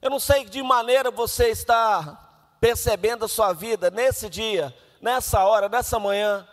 eu 0.00 0.10
não 0.10 0.18
sei 0.18 0.44
de 0.44 0.62
maneira 0.62 1.10
você 1.10 1.48
está 1.48 2.28
percebendo 2.60 3.24
a 3.24 3.28
sua 3.28 3.52
vida 3.52 3.90
nesse 3.90 4.28
dia, 4.28 4.74
nessa 5.00 5.44
hora, 5.44 5.68
nessa 5.68 5.98
manhã. 5.98 6.46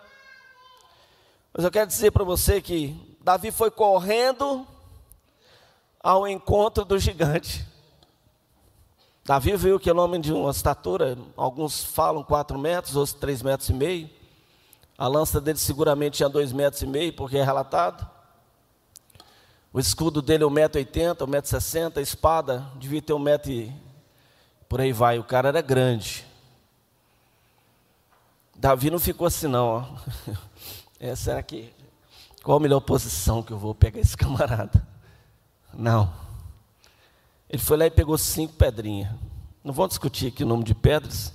Mas 1.54 1.64
eu 1.64 1.72
quero 1.72 1.88
dizer 1.88 2.12
para 2.12 2.24
você 2.24 2.62
que 2.62 3.18
Davi 3.22 3.52
foi 3.52 3.72
correndo 3.72 4.68
ao 6.00 6.28
encontro 6.28 6.86
do 6.86 7.00
gigante. 7.00 7.66
Davi 9.26 9.56
viu 9.58 9.80
que 9.80 9.90
é 9.90 9.94
um 9.94 10.00
homem 10.00 10.22
de 10.22 10.32
uma 10.32 10.52
estatura, 10.52 11.18
alguns 11.36 11.84
falam 11.84 12.24
quatro 12.24 12.58
metros, 12.58 12.96
outros 12.96 13.14
três 13.14 13.42
metros 13.42 13.70
e 13.70 13.74
meio. 13.74 14.10
A 14.98 15.08
lança 15.08 15.42
dele 15.42 15.58
seguramente 15.58 16.18
tinha 16.18 16.30
dois 16.30 16.54
metros 16.54 16.82
e 16.82 16.88
meio, 16.88 17.12
porque 17.14 17.38
é 17.38 17.44
relatado. 17.44 18.10
O 19.78 19.80
escudo 19.80 20.24
dele 20.24 20.44
é 20.44 20.48
1,80m, 20.48 21.18
1,60m, 21.18 21.98
a 21.98 22.02
espada 22.02 22.72
devia 22.80 23.00
ter 23.00 23.14
um 23.14 23.20
metro 23.20 23.52
e 23.52 23.72
por 24.68 24.82
aí 24.82 24.92
vai. 24.92 25.20
O 25.20 25.24
cara 25.24 25.50
era 25.50 25.62
grande. 25.62 26.26
Davi 28.56 28.90
não 28.90 28.98
ficou 28.98 29.28
assim 29.28 29.46
não. 29.46 29.68
Ó. 29.68 29.86
É, 31.00 31.16
será 31.16 31.44
que 31.44 31.72
qual 32.42 32.58
a 32.58 32.60
melhor 32.60 32.80
posição 32.80 33.44
que 33.44 33.54
eu 33.54 33.58
vou 33.60 33.76
pegar 33.76 34.00
esse 34.00 34.18
camarada? 34.18 34.84
Não. 35.72 36.12
Ele 37.48 37.62
foi 37.62 37.78
lá 37.78 37.86
e 37.86 37.92
pegou 37.92 38.18
cinco 38.18 38.54
pedrinhas. 38.54 39.12
Não 39.64 39.72
vamos 39.72 39.90
discutir 39.90 40.30
aqui 40.30 40.44
o 40.44 40.48
nome 40.48 40.64
de 40.64 40.74
pedras, 40.74 41.32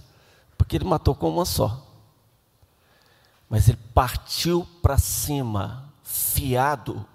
porque 0.59 0.74
ele 0.74 0.85
matou 0.85 1.14
com 1.14 1.28
uma 1.28 1.44
só. 1.44 1.81
Mas 3.48 3.68
ele 3.68 3.78
partiu 3.94 4.66
para 4.83 4.98
cima, 4.98 5.92
fiado, 6.02 7.07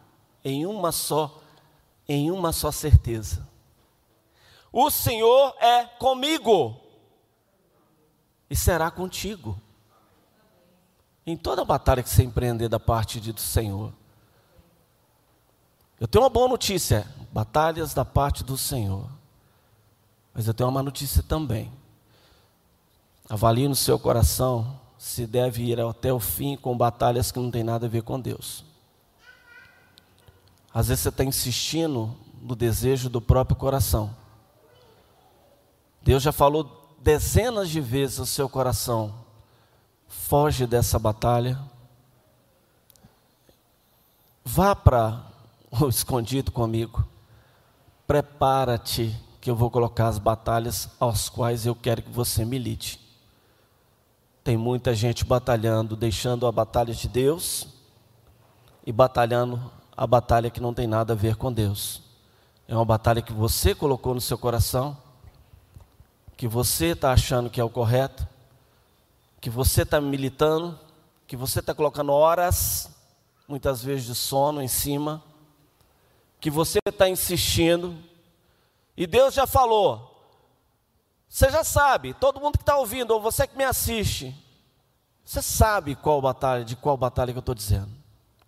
em 0.47 0.65
uma 0.65 0.93
só, 0.93 1.41
em 2.07 2.31
uma 2.31 2.53
só 2.53 2.71
certeza. 2.71 3.45
O 4.71 4.89
Senhor 4.89 5.53
é 5.59 5.83
comigo 5.83 6.79
e 8.49 8.55
será 8.55 8.89
contigo 8.89 9.59
em 11.25 11.35
toda 11.35 11.65
batalha 11.65 12.01
que 12.01 12.09
você 12.09 12.23
empreender 12.23 12.69
da 12.69 12.79
parte 12.79 13.19
do 13.19 13.41
Senhor. 13.41 13.91
Eu 15.99 16.07
tenho 16.07 16.23
uma 16.23 16.29
boa 16.29 16.47
notícia: 16.47 17.05
batalhas 17.33 17.93
da 17.93 18.05
parte 18.05 18.41
do 18.43 18.57
Senhor. 18.57 19.09
Mas 20.33 20.47
eu 20.47 20.53
tenho 20.53 20.69
uma 20.69 20.75
má 20.75 20.83
notícia 20.83 21.21
também. 21.21 21.73
Avalie 23.27 23.67
no 23.67 23.75
seu 23.75 23.99
coração 23.99 24.79
se 24.97 25.27
deve 25.27 25.63
ir 25.63 25.81
até 25.81 26.13
o 26.13 26.19
fim 26.19 26.55
com 26.55 26.77
batalhas 26.77 27.31
que 27.31 27.39
não 27.39 27.51
tem 27.51 27.63
nada 27.63 27.87
a 27.87 27.89
ver 27.89 28.03
com 28.03 28.17
Deus. 28.17 28.63
Às 30.77 30.89
vezes 30.89 31.01
você 31.01 31.09
está 31.09 31.23
insistindo 31.23 32.15
no 32.39 32.55
desejo 32.55 33.09
do 33.09 33.19
próprio 33.19 33.55
coração. 33.57 34.15
Deus 36.03 36.21
já 36.21 36.31
falou 36.31 36.95
dezenas 36.99 37.67
de 37.67 37.81
vezes 37.81 38.19
ao 38.19 38.27
seu 38.27 38.47
coração: 38.47 39.11
foge 40.07 40.67
dessa 40.67 40.99
batalha, 40.99 41.59
vá 44.45 44.75
para 44.75 45.25
o 45.71 45.89
escondido 45.89 46.51
comigo, 46.51 47.03
prepara-te, 48.05 49.19
que 49.41 49.49
eu 49.49 49.55
vou 49.55 49.71
colocar 49.71 50.09
as 50.09 50.19
batalhas 50.19 50.89
aos 50.99 51.27
quais 51.27 51.65
eu 51.65 51.73
quero 51.73 52.03
que 52.03 52.11
você 52.11 52.45
milite. 52.45 52.99
Tem 54.43 54.55
muita 54.55 54.93
gente 54.93 55.25
batalhando, 55.25 55.95
deixando 55.95 56.45
a 56.45 56.51
batalha 56.51 56.93
de 56.93 57.07
Deus 57.07 57.67
e 58.85 58.91
batalhando 58.91 59.75
a 59.97 60.05
batalha 60.05 60.51
que 60.51 60.61
não 60.61 60.75
tem 60.75 60.85
nada 60.85 61.13
a 61.13 61.15
ver 61.15 61.35
com 61.35 61.51
Deus. 61.51 62.03
É 62.67 62.75
uma 62.75 62.85
batalha 62.85 63.19
que 63.19 63.33
você 63.33 63.73
colocou 63.73 64.13
no 64.13 64.21
seu 64.21 64.37
coração, 64.37 64.95
que 66.37 66.47
você 66.47 66.87
está 66.87 67.11
achando 67.11 67.49
que 67.49 67.59
é 67.59 67.63
o 67.63 67.69
correto, 67.69 68.27
que 69.41 69.49
você 69.49 69.81
está 69.81 69.99
militando, 69.99 70.79
que 71.25 71.35
você 71.35 71.61
está 71.61 71.73
colocando 71.73 72.11
horas, 72.11 72.91
muitas 73.47 73.81
vezes 73.81 74.05
de 74.05 74.13
sono 74.13 74.61
em 74.61 74.67
cima, 74.67 75.23
que 76.39 76.51
você 76.51 76.77
está 76.87 77.09
insistindo, 77.09 77.97
e 78.95 79.07
Deus 79.07 79.33
já 79.33 79.47
falou, 79.47 80.13
você 81.27 81.49
já 81.49 81.63
sabe, 81.63 82.13
todo 82.13 82.39
mundo 82.39 82.57
que 82.57 82.63
está 82.63 82.77
ouvindo, 82.77 83.11
ou 83.11 83.21
você 83.21 83.47
que 83.47 83.57
me 83.57 83.63
assiste, 83.63 84.35
você 85.25 85.41
sabe 85.41 85.95
qual 85.95 86.21
batalha, 86.21 86.63
de 86.63 86.75
qual 86.75 86.95
batalha 86.95 87.31
que 87.31 87.37
eu 87.37 87.41
estou 87.41 87.55
dizendo. 87.55 87.96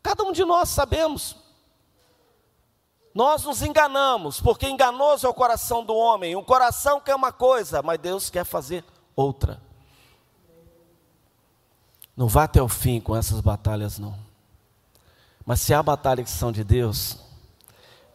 Cada 0.02 0.24
um 0.24 0.32
de 0.32 0.44
nós 0.46 0.70
sabemos. 0.70 1.36
Nós 3.14 3.44
nos 3.44 3.62
enganamos, 3.62 4.40
porque 4.40 4.70
enganoso 4.70 5.26
é 5.26 5.30
o 5.30 5.34
coração 5.34 5.84
do 5.84 5.96
homem. 5.96 6.36
O 6.36 6.44
coração 6.44 7.02
quer 7.02 7.16
uma 7.16 7.32
coisa, 7.32 7.82
mas 7.82 8.00
Deus 8.00 8.30
quer 8.30 8.46
fazer 8.46 8.84
outra. 9.16 9.62
Não 12.16 12.28
vá 12.28 12.44
até 12.44 12.62
o 12.62 12.68
fim 12.68 13.00
com 13.00 13.16
essas 13.16 13.42
batalhas, 13.42 13.98
não. 13.98 14.16
Mas 15.46 15.62
se 15.62 15.74
há 15.74 15.82
batalhas 15.82 16.26
que 16.26 16.32
são 16.32 16.52
de 16.52 16.64
Deus, 16.64 17.18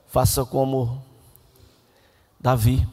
faça 0.07 0.45
como 0.45 1.03
Davi. 2.39 2.87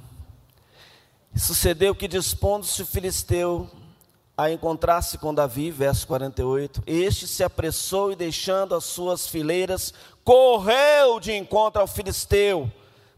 Sucedeu 1.35 1.93
que, 1.93 2.07
dispondo-se 2.07 2.81
o 2.81 2.85
filisteu 2.85 3.69
a 4.41 4.49
encontrar-se 4.49 5.19
com 5.19 5.31
Davi, 5.31 5.69
verso 5.69 6.07
48, 6.07 6.81
este 6.87 7.27
se 7.27 7.43
apressou 7.43 8.11
e, 8.11 8.15
deixando 8.15 8.73
as 8.73 8.85
suas 8.85 9.27
fileiras, 9.27 9.93
correu 10.23 11.19
de 11.19 11.31
encontro 11.31 11.79
ao 11.79 11.85
filisteu. 11.85 12.67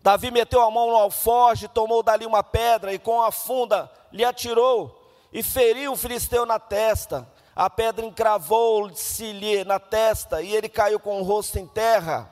Davi 0.01 0.29
meteu 0.31 0.59
a 0.61 0.69
mão 0.69 0.89
no 0.89 0.97
alforje, 0.97 1.69
tomou 1.69 2.03
dali 2.03 2.25
uma 2.25 2.43
pedra 2.43 2.93
e, 2.93 2.99
com 2.99 3.21
a 3.21 3.31
funda, 3.31 3.89
lhe 4.11 4.25
atirou 4.25 5.01
e 5.31 5.41
feriu 5.41 5.93
o 5.93 5.95
filisteu 5.95 6.45
na 6.45 6.59
testa. 6.59 7.25
A 7.55 7.69
pedra 7.69 8.05
encravou-se-lhe 8.05 9.63
na 9.63 9.79
testa 9.79 10.41
e 10.41 10.53
ele 10.53 10.67
caiu 10.67 10.99
com 10.99 11.21
o 11.21 11.23
rosto 11.23 11.57
em 11.57 11.65
terra. 11.65 12.29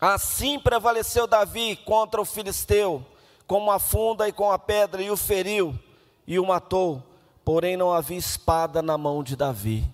Assim 0.00 0.58
prevaleceu 0.58 1.26
Davi 1.26 1.76
contra 1.76 2.18
o 2.18 2.24
filisteu, 2.24 3.04
com 3.46 3.70
a 3.70 3.78
funda 3.78 4.26
e 4.26 4.32
com 4.32 4.50
a 4.50 4.58
pedra, 4.58 5.02
e 5.02 5.10
o 5.10 5.18
feriu 5.18 5.78
e 6.26 6.38
o 6.38 6.46
matou. 6.46 7.02
Porém, 7.46 7.78
não 7.78 7.90
havia 7.90 8.18
espada 8.18 8.82
na 8.82 8.98
mão 8.98 9.22
de 9.22 9.34
Davi. 9.34 9.90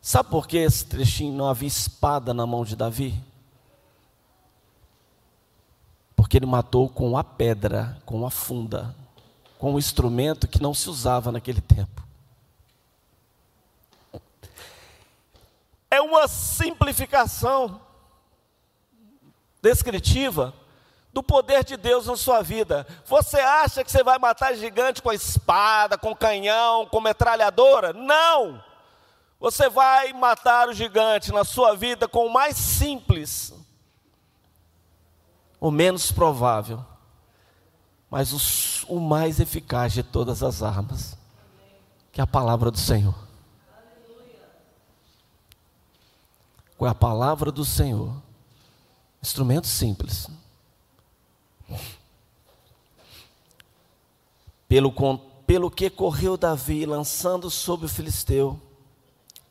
Sabe 0.00 0.30
por 0.30 0.46
que 0.46 0.58
esse 0.58 0.86
trechinho 0.86 1.34
não 1.34 1.48
havia 1.48 1.66
espada 1.66 2.32
na 2.32 2.46
mão 2.46 2.64
de 2.64 2.76
Davi? 2.76 3.20
Porque 6.14 6.36
ele 6.36 6.46
matou 6.46 6.88
com 6.88 7.18
a 7.18 7.24
pedra, 7.24 8.00
com 8.06 8.24
a 8.24 8.30
funda 8.30 8.94
com 9.58 9.74
um 9.74 9.78
instrumento 9.78 10.46
que 10.46 10.62
não 10.62 10.74
se 10.74 10.88
usava 10.88 11.32
naquele 11.32 11.60
tempo. 11.60 12.02
É 15.90 16.00
uma 16.00 16.28
simplificação 16.28 17.80
descritiva 19.62 20.54
do 21.16 21.22
poder 21.22 21.64
de 21.64 21.78
Deus 21.78 22.04
na 22.04 22.14
sua 22.14 22.42
vida. 22.42 22.86
Você 23.06 23.40
acha 23.40 23.82
que 23.82 23.90
você 23.90 24.04
vai 24.04 24.18
matar 24.18 24.54
gigante 24.54 25.00
com 25.00 25.08
a 25.08 25.14
espada, 25.14 25.96
com 25.96 26.14
canhão, 26.14 26.84
com 26.84 27.00
metralhadora? 27.00 27.94
Não! 27.94 28.62
Você 29.40 29.70
vai 29.70 30.12
matar 30.12 30.68
o 30.68 30.74
gigante 30.74 31.32
na 31.32 31.42
sua 31.42 31.74
vida 31.74 32.06
com 32.06 32.26
o 32.26 32.32
mais 32.32 32.54
simples, 32.56 33.54
o 35.58 35.70
menos 35.70 36.12
provável 36.12 36.84
mas 38.10 38.84
o, 38.88 38.94
o 38.94 39.00
mais 39.00 39.40
eficaz 39.40 39.92
de 39.92 40.02
todas 40.02 40.42
as 40.42 40.62
armas, 40.62 41.18
que 42.12 42.20
é 42.20 42.24
a 42.24 42.26
palavra 42.26 42.70
do 42.70 42.78
Senhor. 42.78 43.14
Com 46.78 46.84
a 46.84 46.94
palavra 46.94 47.50
do 47.50 47.64
Senhor, 47.64 48.14
instrumento 49.20 49.66
simples. 49.66 50.28
Pelo, 54.68 54.92
pelo 55.46 55.70
que 55.70 55.88
correu 55.88 56.36
Davi, 56.36 56.84
lançando 56.84 57.50
sobre 57.50 57.86
o 57.86 57.88
filisteu, 57.88 58.60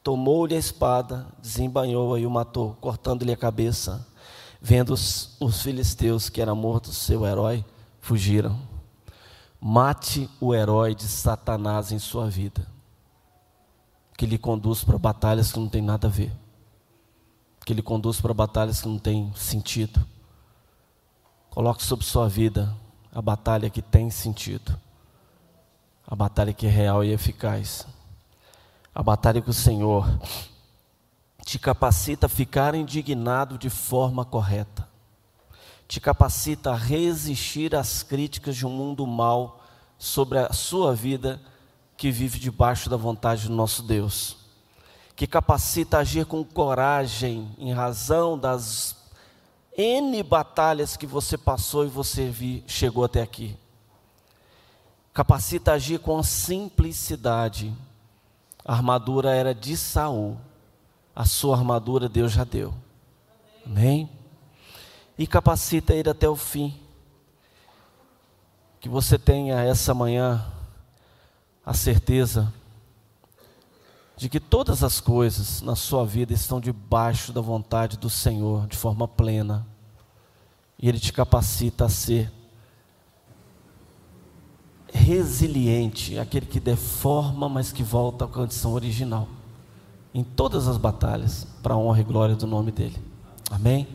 tomou-lhe 0.04 0.56
a 0.56 0.60
espada, 0.60 1.28
desembanhou-a 1.42 2.20
e 2.20 2.26
o 2.26 2.30
matou, 2.30 2.76
cortando-lhe 2.80 3.32
a 3.32 3.38
cabeça. 3.38 4.06
Vendo 4.62 4.94
os, 4.94 5.36
os 5.40 5.62
filisteus 5.62 6.30
que 6.30 6.42
era 6.42 6.54
morto 6.54 6.92
seu 6.92 7.26
herói, 7.26 7.64
fugiram. 8.00 8.60
Mate 9.60 10.30
o 10.40 10.54
herói 10.54 10.94
de 10.94 11.08
Satanás 11.08 11.92
em 11.92 11.98
sua 11.98 12.30
vida, 12.30 12.68
que 14.16 14.26
lhe 14.26 14.38
conduz 14.38 14.84
para 14.84 14.98
batalhas 14.98 15.52
que 15.52 15.60
não 15.60 15.68
tem 15.68 15.82
nada 15.82 16.08
a 16.08 16.12
ver, 16.12 16.32
que 17.66 17.74
lhe 17.74 17.82
conduz 17.82 18.22
para 18.22 18.34
batalhas 18.34 18.82
que 18.82 18.88
não 18.88 19.00
tem 19.00 19.34
sentido. 19.36 20.06
Coloque 21.50 21.84
sobre 21.84 22.06
sua 22.06 22.30
vida 22.30 22.76
a 23.12 23.22
batalha 23.22 23.72
que 23.72 23.82
tem 23.82 24.12
sentido, 24.12 24.78
a 26.08 26.16
batalha 26.16 26.54
que 26.54 26.68
é 26.68 26.70
real 26.70 27.04
e 27.04 27.12
eficaz, 27.12 27.88
a 28.94 29.02
batalha 29.02 29.42
que 29.42 29.50
o 29.50 29.54
Senhor 29.54 30.08
te 31.44 31.60
capacita 31.60 32.28
a 32.28 32.30
ficar 32.30 32.76
indignado 32.76 33.58
de 33.58 33.70
forma 33.70 34.24
correta. 34.24 34.88
Te 35.88 36.00
capacita 36.00 36.72
a 36.72 36.76
resistir 36.76 37.76
às 37.76 38.02
críticas 38.02 38.56
de 38.56 38.66
um 38.66 38.72
mundo 38.72 39.06
mal 39.06 39.64
sobre 39.98 40.40
a 40.40 40.52
sua 40.52 40.96
vida 40.96 41.40
que 41.96 42.12
vive 42.12 42.40
debaixo 42.40 42.90
da 42.90 42.98
vontade 42.98 43.48
do 43.48 43.54
nosso 43.54 43.84
Deus, 43.84 44.38
que 45.16 45.28
capacita 45.28 45.98
a 45.98 46.02
agir 46.02 46.26
com 46.26 46.44
coragem 46.44 47.52
em 47.58 47.72
razão 47.72 48.38
das 48.38 48.96
N 49.78 50.22
batalhas 50.24 50.98
que 50.98 51.06
você 51.06 51.38
passou 51.38 51.86
e 51.86 51.90
você 51.90 52.30
vi, 52.30 52.64
chegou 52.68 53.04
até 53.04 53.22
aqui. 53.22 53.56
Capacita 55.16 55.72
a 55.72 55.74
agir 55.74 55.98
com 55.98 56.22
simplicidade. 56.22 57.76
A 58.64 58.74
armadura 58.74 59.34
era 59.34 59.56
de 59.56 59.76
Saul, 59.76 60.38
a 61.16 61.26
sua 61.26 61.58
armadura 61.58 62.08
Deus 62.08 62.32
já 62.32 62.44
deu. 62.44 62.72
Amém? 63.66 64.08
e 65.18 65.26
capacita 65.26 65.94
a 65.94 65.96
ir 65.96 66.10
até 66.10 66.28
o 66.28 66.36
fim. 66.36 66.74
Que 68.80 68.90
você 68.90 69.18
tenha 69.18 69.62
essa 69.62 69.94
manhã 69.94 70.46
a 71.66 71.74
certeza 71.74 72.54
de 74.16 74.30
que 74.30 74.40
todas 74.40 74.84
as 74.84 75.02
coisas 75.02 75.62
na 75.62 75.76
sua 75.76 76.06
vida 76.06 76.34
estão 76.34 76.60
debaixo 76.60 77.34
da 77.34 77.42
vontade 77.42 77.98
do 77.98 78.10
Senhor 78.10 78.68
de 78.68 78.78
forma 78.78 79.08
plena. 79.08 79.66
E 80.78 80.88
Ele 80.88 81.00
te 81.00 81.12
capacita 81.12 81.86
a 81.86 81.90
ser 81.90 82.32
resiliente, 84.96 86.18
aquele 86.18 86.46
que 86.46 86.60
deforma, 86.60 87.50
mas 87.50 87.72
que 87.72 87.84
volta 87.84 88.26
à 88.26 88.28
condição 88.28 88.74
original. 88.74 89.28
Em 90.14 90.24
todas 90.24 90.68
as 90.68 90.78
batalhas, 90.78 91.46
para 91.62 91.74
a 91.74 91.78
honra 91.78 92.02
e 92.02 92.04
glória 92.04 92.36
do 92.36 92.48
nome 92.48 92.72
dEle. 92.72 92.96
Amém? 93.52 93.88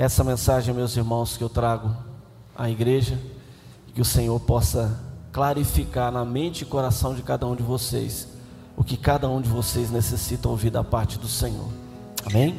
essa 0.00 0.24
mensagem, 0.24 0.72
meus 0.72 0.96
irmãos, 0.96 1.36
que 1.36 1.44
eu 1.44 1.48
trago 1.50 1.94
à 2.56 2.70
igreja, 2.70 3.20
que 3.94 4.00
o 4.00 4.04
Senhor 4.04 4.40
possa 4.40 4.98
clarificar 5.30 6.10
na 6.10 6.24
mente 6.24 6.62
e 6.62 6.64
coração 6.64 7.14
de 7.14 7.20
cada 7.20 7.46
um 7.46 7.54
de 7.54 7.62
vocês 7.62 8.26
o 8.78 8.82
que 8.82 8.96
cada 8.96 9.28
um 9.28 9.42
de 9.42 9.50
vocês 9.50 9.90
necessita 9.90 10.48
ouvir 10.48 10.70
da 10.70 10.82
parte 10.82 11.18
do 11.18 11.28
Senhor. 11.28 11.68
Amém? 12.24 12.58